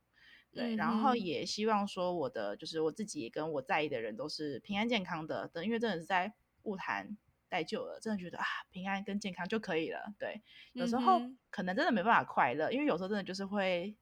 [0.53, 5.47] 对，然后也希望说我的就是我自己跟我在意的人都是平安健康的。
[5.47, 6.35] 等，因为真的是在。
[6.65, 7.17] 物谈
[7.49, 10.13] 待久了，真的觉得啊，平安跟健康就可以了。
[10.19, 10.43] 对，
[10.73, 13.97] 有时候可能真的没办法快乐，因为有时候真的就是会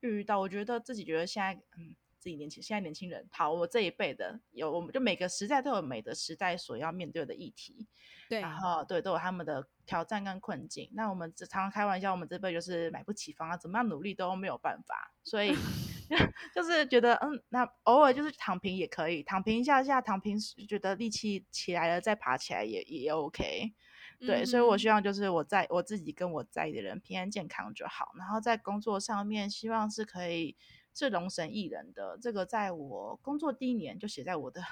[0.00, 0.40] 遇到。
[0.40, 7.86] 我觉得自己觉得现在，嗯，自己年轻，现在年轻人，好，我这一辈的有，我们就每个时代都有每个时代所要面对的议题，
[8.28, 10.90] 对，然后对，都有他们的挑战跟困境。
[10.94, 15.54] 那我们常常开玩笑，我们这辈就是买不起房啊，怎么样努力都没有办法，所以。
[16.54, 20.38] 就是觉得，嗯，那偶尔就是躺平也可以，躺平一下下，躺平
[20.68, 23.72] 觉得力气起来了再爬起来也也 OK，
[24.20, 30.56] 对，所以我希望就是我在我自己跟我在意的人平安健康就好，然后在工作上面希望是可以
[30.94, 34.62] 是龙神一人的，这个在我工作第一年就写在我的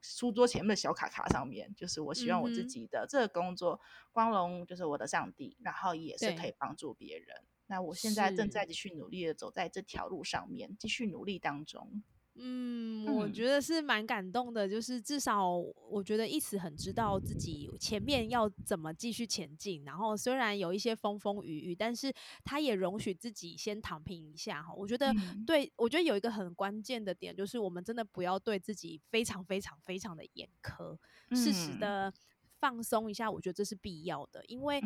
[0.00, 3.80] 书桌前面的小卡卡上面，就是我希望我自己的这个工作
[4.12, 7.42] 光荣就是我的上帝，然后也是可以帮助别人。
[7.68, 12.02] 那我现在正在继续努力的走在这条路上面，继续努力当中。
[12.38, 15.56] 嗯，我觉得是蛮感动的，就是至少
[15.88, 19.82] 我觉得一直很知道自己前面要怎么继续前进。
[19.84, 22.12] 然后虽然有一些风风雨雨，但是
[22.44, 24.74] 他也容许自己先躺平一下哈。
[24.74, 25.14] 我觉得
[25.46, 30.94] 对，我觉得有一个很关键的点，就是我们真的不要对自己非常非常非常的严苛，
[31.34, 32.12] 适时的
[32.60, 34.78] 放松一下，我觉得这是必要的，因为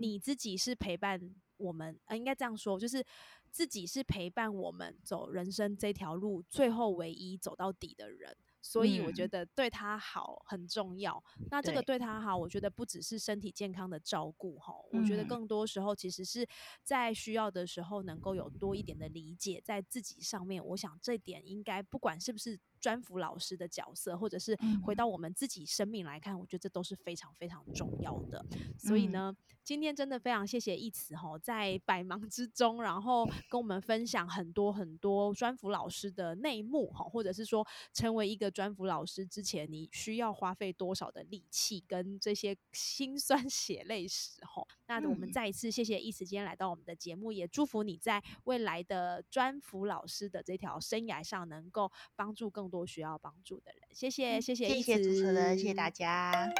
[0.00, 1.36] 你自己是陪伴。
[1.56, 3.04] 我们呃，应该这样说，就是
[3.50, 8.36] 自己是陪伴我们走人生这条路最后唯一走到底的人。
[8.62, 11.22] 所以我觉得对他好很重要。
[11.52, 16.44] 那这个对他好，我觉得不只是身体健康的照顾哈，我觉得更多时候其实是
[16.82, 20.64] 在需要的时候能够有多一点的理解在自己上面。
[20.66, 28.44] 我想这点应该不管是不是专辅老师的角色，或者是回到我们自己生命来看，我觉得这都是非常非常重要的。
[28.78, 38.50] 所以呢，今天真的非常谢谢一慈哈，在百忙之中，然后跟我们分享很多很多专辅老师的内幕哈，或者是说成为一个。
[38.56, 44.40] 专辅老师之前，你需要花费多少的力气跟这些辛酸血泪史？
[44.44, 53.82] 哈，那我们再一次谢谢一时间来到我们的节目，也祝福你在未来的专辅老师的这条生涯上，能够帮助更多需要帮助的人。
[53.92, 56.50] 谢谢，谢谢，谢谢主持人，谢谢大家。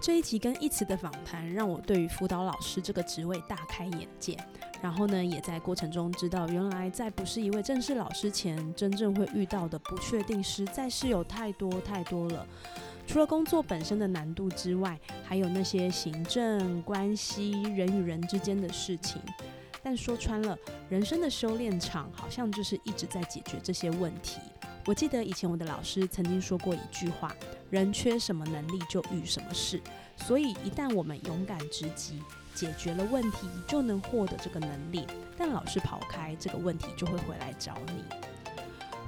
[0.00, 4.36] 这一集跟一词的访谈，让我对于辅导老师这个职位大开眼界。
[4.82, 12.44] 然后呢，也在过程中知道，原来在不是一位正式老师前，真正会遇到的不确定实在是有太多太多了。
[13.12, 19.20] 除了工作本身的难度之外，还有那些行政关系、人与人之间的事情。
[19.82, 20.56] 但说穿了，
[20.88, 24.40] 人生的修炼场好像就是一直在解决这些问题。
[24.86, 27.36] 我记得以前我的老师曾经说过一句话：
[27.68, 29.78] 人缺什么能力就遇什么事。
[30.16, 32.18] 所以一旦我们勇敢直击，
[32.54, 35.06] 解决了问题，就能获得这个能力。
[35.36, 38.31] 但老是跑开，这个问题就会回来找你。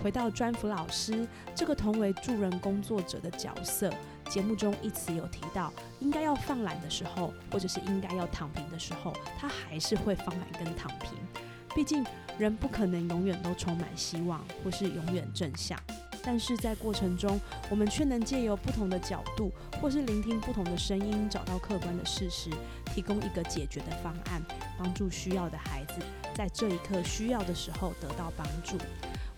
[0.02, 3.92] 回到专辅老师这个同为助人工作者的角色，
[4.28, 11.12] 节目中一词有提到，应该要放懒的时候，或者是应该要躺平的时候，他还是会放懒跟躺平。
[11.74, 12.04] 毕竟
[12.38, 15.78] 人不可能永远都充满希望，或是永远正向。
[16.26, 17.38] 但是在过程中，
[17.68, 22.48] 我们却能借由不同的角度，或是聆听不同的声音，找到客观的事实，
[22.86, 24.40] 提供一个解决的方案，
[24.78, 25.96] 帮助需要的孩子
[26.32, 28.78] 在这一刻需要的时候得到帮助。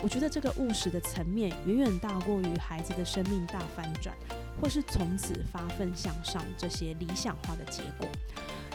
[0.06, 4.14] 我觉得这个务实的层面，远远大过于孩子的生命大翻转，
[4.62, 8.06] 或是从此发奋向上这些理想化的结果。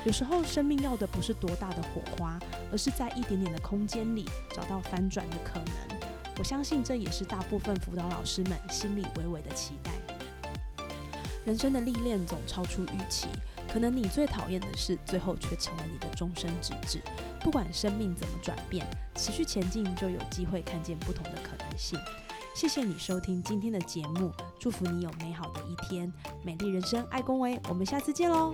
[0.03, 2.37] 有时候，生命要的不是多大的火花，
[2.69, 5.99] 而是在一点点的空间里找到翻转的可能。
[6.37, 9.91] 我相信这也是大部分辅导老师们心里微微的期待。
[11.45, 13.29] 人生的历练总超出预期，
[13.71, 17.01] 可能你最讨厌的事，最后却成为你的终身之志。
[17.39, 21.97] 不管生命怎么转变，持续前进就有机会看见不同的可能性。
[22.53, 26.11] 谢谢你收听今天的节目，祝福你有美好的一天。
[26.43, 28.53] 美丽人生，爱恭维，我们下次见喽。